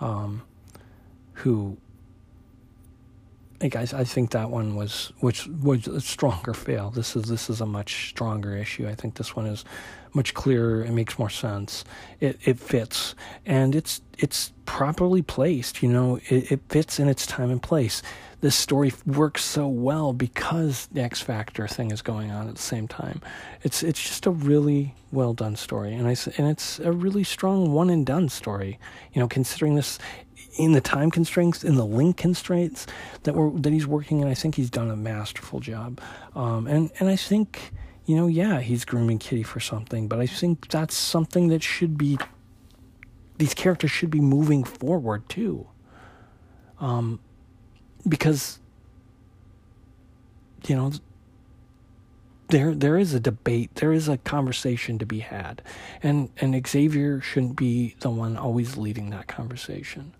[0.00, 0.42] um,
[1.32, 1.78] who
[3.62, 6.90] like I, I think that one was which was a stronger fail.
[6.90, 8.88] This is this is a much stronger issue.
[8.88, 9.64] I think this one is
[10.12, 10.82] much clearer.
[10.84, 11.84] It makes more sense.
[12.20, 13.14] It it fits
[13.46, 15.82] and it's it's properly placed.
[15.82, 18.02] You know, it, it fits in its time and place.
[18.40, 22.62] This story works so well because the X Factor thing is going on at the
[22.62, 23.20] same time.
[23.62, 27.72] It's it's just a really well done story, and I and it's a really strong
[27.72, 28.80] one and done story.
[29.12, 30.00] You know, considering this
[30.58, 32.86] in the time constraints, in the link constraints
[33.22, 36.00] that we're that he's working in, I think he's done a masterful job.
[36.34, 37.72] Um, and and I think
[38.04, 41.96] you know, yeah, he's grooming Kitty for something, but I think that's something that should
[41.96, 42.18] be.
[43.38, 45.68] These characters should be moving forward too.
[46.80, 47.20] Um,
[48.06, 48.58] because
[50.66, 50.92] you know
[52.48, 55.62] there there is a debate, there is a conversation to be had,
[56.02, 60.12] and and Xavier shouldn't be the one always leading that conversation.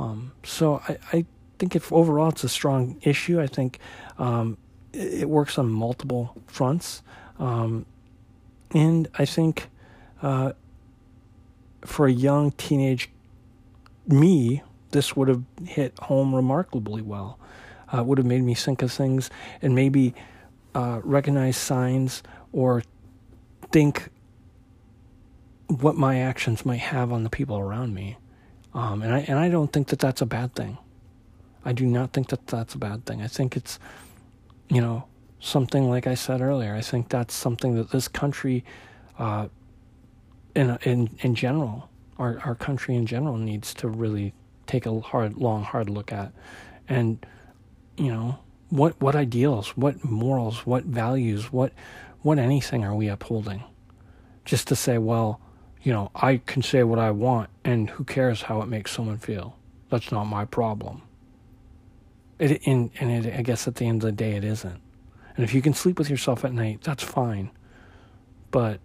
[0.00, 1.26] Um, so I, I
[1.58, 3.78] think if overall it's a strong issue, I think
[4.18, 4.56] um,
[4.94, 7.02] it, it, works on multiple fronts,
[7.38, 7.84] um,
[8.74, 9.68] and I think
[10.22, 10.52] uh,
[11.82, 13.10] for a young teenage
[14.06, 14.62] me,
[14.92, 17.38] this would have hit home remarkably well.
[17.92, 19.28] Uh, would have made me think of things
[19.60, 20.14] and maybe
[20.74, 22.22] uh, recognize signs
[22.52, 22.84] or
[23.70, 24.08] think
[25.66, 28.16] what my actions might have on the people around me.
[28.74, 30.78] Um, and I and I don't think that that's a bad thing.
[31.64, 33.20] I do not think that that's a bad thing.
[33.20, 33.78] I think it's,
[34.68, 35.04] you know,
[35.40, 36.74] something like I said earlier.
[36.74, 38.64] I think that's something that this country,
[39.18, 39.48] uh,
[40.54, 44.32] in in in general, our our country in general needs to really
[44.66, 46.32] take a hard, long, hard look at,
[46.88, 47.24] and
[47.96, 48.38] you know,
[48.70, 51.72] what what ideals, what morals, what values, what
[52.22, 53.64] what anything are we upholding?
[54.44, 55.40] Just to say, well,
[55.82, 59.18] you know, I can say what I want, and who cares how it makes someone
[59.18, 59.56] feel?
[59.88, 61.02] That's not my problem.
[62.38, 64.80] It, and and it, I guess at the end of the day, it isn't.
[65.36, 67.50] And if you can sleep with yourself at night, that's fine.
[68.50, 68.80] But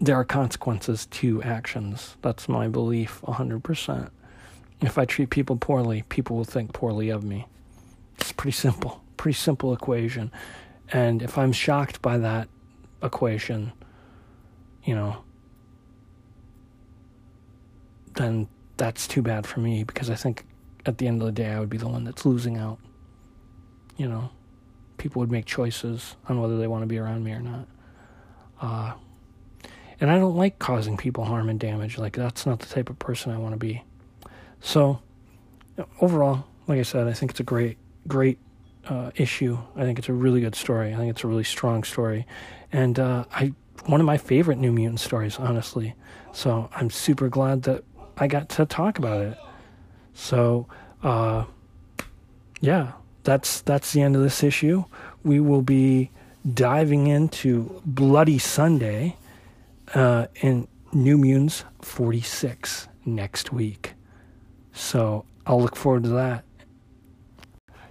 [0.00, 2.16] there are consequences to actions.
[2.22, 4.10] That's my belief, 100%.
[4.82, 7.46] If I treat people poorly, people will think poorly of me.
[8.18, 10.30] It's pretty simple, pretty simple equation.
[10.92, 12.48] And if I'm shocked by that
[13.02, 13.72] equation,
[14.84, 15.24] you know,
[18.16, 20.44] then that's too bad for me because I think
[20.84, 22.78] at the end of the day I would be the one that's losing out.
[23.96, 24.30] You know,
[24.98, 27.68] people would make choices on whether they want to be around me or not.
[28.60, 28.92] Uh,
[30.00, 31.96] And I don't like causing people harm and damage.
[31.96, 33.82] Like, that's not the type of person I want to be.
[34.60, 35.00] So,
[36.02, 38.38] overall, like I said, I think it's a great, great
[38.88, 39.58] uh, issue.
[39.74, 40.92] I think it's a really good story.
[40.92, 42.26] I think it's a really strong story.
[42.72, 43.54] And uh, I
[43.86, 45.94] one of my favorite New Mutant stories, honestly.
[46.32, 47.84] So I'm super glad that
[48.16, 49.38] I got to talk about it.
[50.14, 50.66] So,
[51.02, 51.44] uh,
[52.60, 52.92] yeah,
[53.24, 54.84] that's that's the end of this issue.
[55.22, 56.10] We will be
[56.54, 59.16] diving into Bloody Sunday
[59.94, 63.94] uh, in New Mutants 46 next week.
[64.72, 66.44] So I'll look forward to that.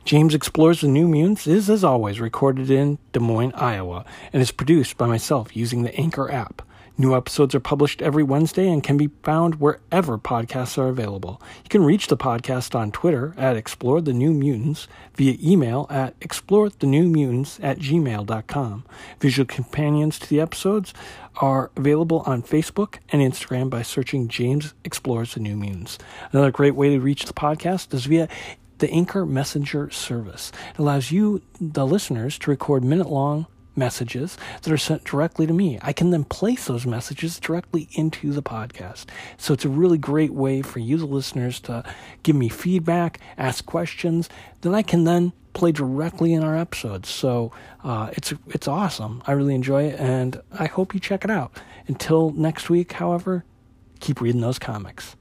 [0.06, 4.52] James Explores the New Mutants is, as always, recorded in Des Moines, Iowa, and is
[4.52, 6.62] produced by myself using the Anchor app.
[6.98, 11.42] New episodes are published every Wednesday and can be found wherever podcasts are available.
[11.64, 16.18] You can reach the podcast on Twitter at Explore the New Mutants, via email at
[16.22, 18.86] explorethenewmutants at gmail.com.
[19.20, 20.94] Visual companions to the episodes
[21.42, 25.98] are available on Facebook and Instagram by searching James Explores the New Mutants.
[26.32, 28.30] Another great way to reach the podcast is via
[28.78, 30.54] the Anchor Messenger service.
[30.72, 35.54] It allows you, the listeners, to record minute long messages that are sent directly to
[35.54, 35.80] me.
[35.82, 39.06] I can then place those messages directly into the podcast.
[39.38, 41.84] So it's a really great way for you, the listeners, to
[42.24, 44.30] give me feedback, ask questions
[44.62, 47.10] that I can then play directly in our episodes.
[47.10, 47.52] So
[47.84, 49.24] uh, it's it's awesome.
[49.26, 51.60] I really enjoy it, and I hope you check it out.
[51.88, 53.46] Until next week, however,
[54.00, 55.16] keep reading those comics.